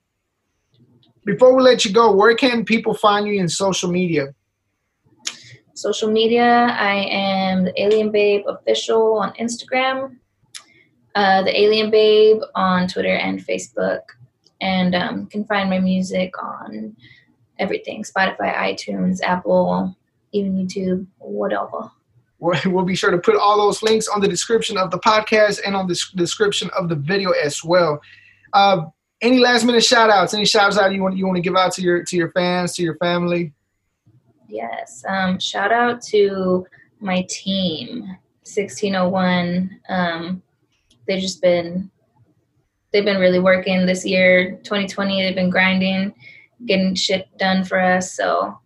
before 1.24 1.55
we 1.55 1.62
let 1.62 1.84
you 1.84 1.93
go, 1.93 2.12
where 2.12 2.34
can 2.34 2.64
people 2.64 2.95
find 2.95 3.26
you 3.26 3.40
in 3.40 3.49
social 3.49 3.90
media? 3.90 4.34
Social 5.74 6.11
media, 6.11 6.45
I 6.78 7.07
am 7.11 7.64
the 7.64 7.80
Alien 7.80 8.11
Babe 8.11 8.45
official 8.47 9.14
on 9.18 9.32
Instagram, 9.34 10.16
uh, 11.14 11.43
the 11.43 11.61
Alien 11.61 11.90
Babe 11.90 12.40
on 12.55 12.88
Twitter 12.88 13.14
and 13.14 13.40
Facebook, 13.40 14.01
and 14.61 14.95
um, 14.95 15.26
can 15.26 15.45
find 15.45 15.70
my 15.70 15.78
music 15.78 16.34
on 16.43 16.95
everything: 17.59 18.05
Spotify, 18.05 18.55
iTunes, 18.55 19.22
Apple, 19.22 19.97
even 20.32 20.55
YouTube, 20.55 21.07
whatever. 21.18 21.90
We'll 22.66 22.84
be 22.84 22.97
sure 22.97 23.12
to 23.12 23.18
put 23.18 23.36
all 23.36 23.57
those 23.59 23.82
links 23.82 24.09
on 24.09 24.20
the 24.20 24.26
description 24.26 24.76
of 24.76 24.90
the 24.90 24.99
podcast 24.99 25.61
and 25.64 25.76
on 25.76 25.86
the 25.86 25.99
description 26.16 26.70
of 26.76 26.88
the 26.88 26.97
video 26.97 27.30
as 27.30 27.62
well. 27.62 28.01
Uh, 28.53 28.86
any 29.20 29.38
last 29.38 29.64
minute 29.64 29.84
shout 29.84 30.11
outs? 30.11 30.34
Any 30.34 30.45
shout 30.45 30.76
outs 30.76 30.93
you 30.93 31.03
want 31.03 31.16
you 31.16 31.24
want 31.24 31.36
to 31.36 31.43
give 31.43 31.55
out 31.55 31.72
to 31.74 31.82
your 31.82 32.03
to 32.03 32.16
your 32.16 32.32
fans, 32.32 32.74
to 32.74 32.82
your 32.82 32.97
family? 32.97 33.53
Yes. 34.49 35.05
Um, 35.09 35.38
shout 35.38 35.72
out 35.72 36.03
to 36.07 36.66
my 37.01 37.24
team, 37.28 38.03
1601. 38.43 39.80
Um, 39.88 40.43
they've 41.07 41.20
just 41.20 41.40
been 41.40 41.90
they've 42.93 43.05
been 43.05 43.20
really 43.20 43.38
working 43.38 43.86
this 43.86 44.05
year, 44.05 44.57
2020. 44.64 45.22
They've 45.22 45.34
been 45.34 45.49
grinding, 45.49 46.12
getting 46.66 46.97
shit 46.97 47.28
done 47.38 47.62
for 47.62 47.78
us. 47.78 48.14
So 48.14 48.59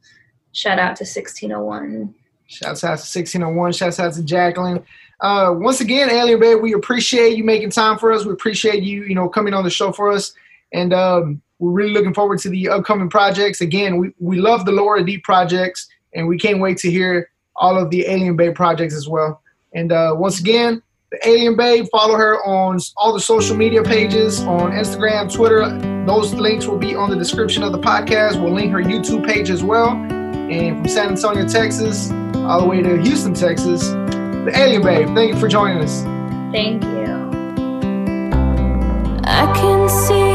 shout 0.52 0.78
out 0.78 0.96
to 0.96 1.04
1601. 1.04 2.14
Shouts 2.46 2.84
out 2.84 2.98
to 2.98 3.02
1601. 3.02 3.72
Shouts 3.72 4.00
out 4.00 4.14
to 4.14 4.22
Jacqueline. 4.22 4.84
Uh, 5.20 5.54
once 5.56 5.80
again, 5.80 6.10
Alien 6.10 6.38
Babe, 6.38 6.60
we 6.60 6.74
appreciate 6.74 7.36
you 7.36 7.44
making 7.44 7.70
time 7.70 7.98
for 7.98 8.12
us. 8.12 8.24
We 8.24 8.32
appreciate 8.32 8.82
you, 8.82 9.04
you 9.04 9.14
know, 9.14 9.28
coming 9.28 9.54
on 9.54 9.64
the 9.64 9.70
show 9.70 9.92
for 9.92 10.12
us. 10.12 10.32
And 10.72 10.92
um, 10.92 11.42
we're 11.58 11.70
really 11.70 11.92
looking 11.92 12.14
forward 12.14 12.38
to 12.40 12.50
the 12.50 12.68
upcoming 12.68 13.08
projects. 13.08 13.60
Again, 13.60 13.96
we, 13.96 14.12
we 14.18 14.38
love 14.38 14.66
the 14.66 14.72
Laura 14.72 15.04
D 15.04 15.18
projects, 15.18 15.88
and 16.14 16.28
we 16.28 16.38
can't 16.38 16.60
wait 16.60 16.78
to 16.78 16.90
hear 16.90 17.30
all 17.56 17.78
of 17.78 17.90
the 17.90 18.06
Alien 18.06 18.36
Babe 18.36 18.54
projects 18.54 18.94
as 18.94 19.08
well. 19.08 19.40
And 19.74 19.90
uh, 19.90 20.14
once 20.16 20.38
again, 20.38 20.82
the 21.10 21.28
Alien 21.28 21.56
Babe, 21.56 21.86
follow 21.90 22.16
her 22.16 22.44
on 22.44 22.78
all 22.96 23.12
the 23.12 23.20
social 23.20 23.56
media 23.56 23.82
pages 23.82 24.40
on 24.40 24.72
Instagram, 24.72 25.32
Twitter. 25.32 25.68
Those 26.04 26.34
links 26.34 26.66
will 26.66 26.78
be 26.78 26.94
on 26.94 27.10
the 27.10 27.16
description 27.16 27.62
of 27.62 27.72
the 27.72 27.78
podcast. 27.78 28.42
We'll 28.42 28.52
link 28.52 28.72
her 28.72 28.82
YouTube 28.82 29.26
page 29.26 29.48
as 29.48 29.62
well. 29.62 29.90
And 29.90 30.76
from 30.78 30.88
San 30.88 31.08
Antonio, 31.10 31.46
Texas, 31.46 32.10
all 32.46 32.60
the 32.60 32.66
way 32.66 32.80
to 32.80 32.96
Houston, 33.02 33.34
Texas. 33.34 33.88
The 33.88 34.52
Alien 34.54 34.82
Babe, 34.82 35.08
thank 35.14 35.34
you 35.34 35.40
for 35.40 35.48
joining 35.48 35.82
us. 35.82 36.02
Thank 36.52 36.84
you. 36.84 37.06
I 39.24 39.52
can 39.56 39.88
see. 39.88 40.25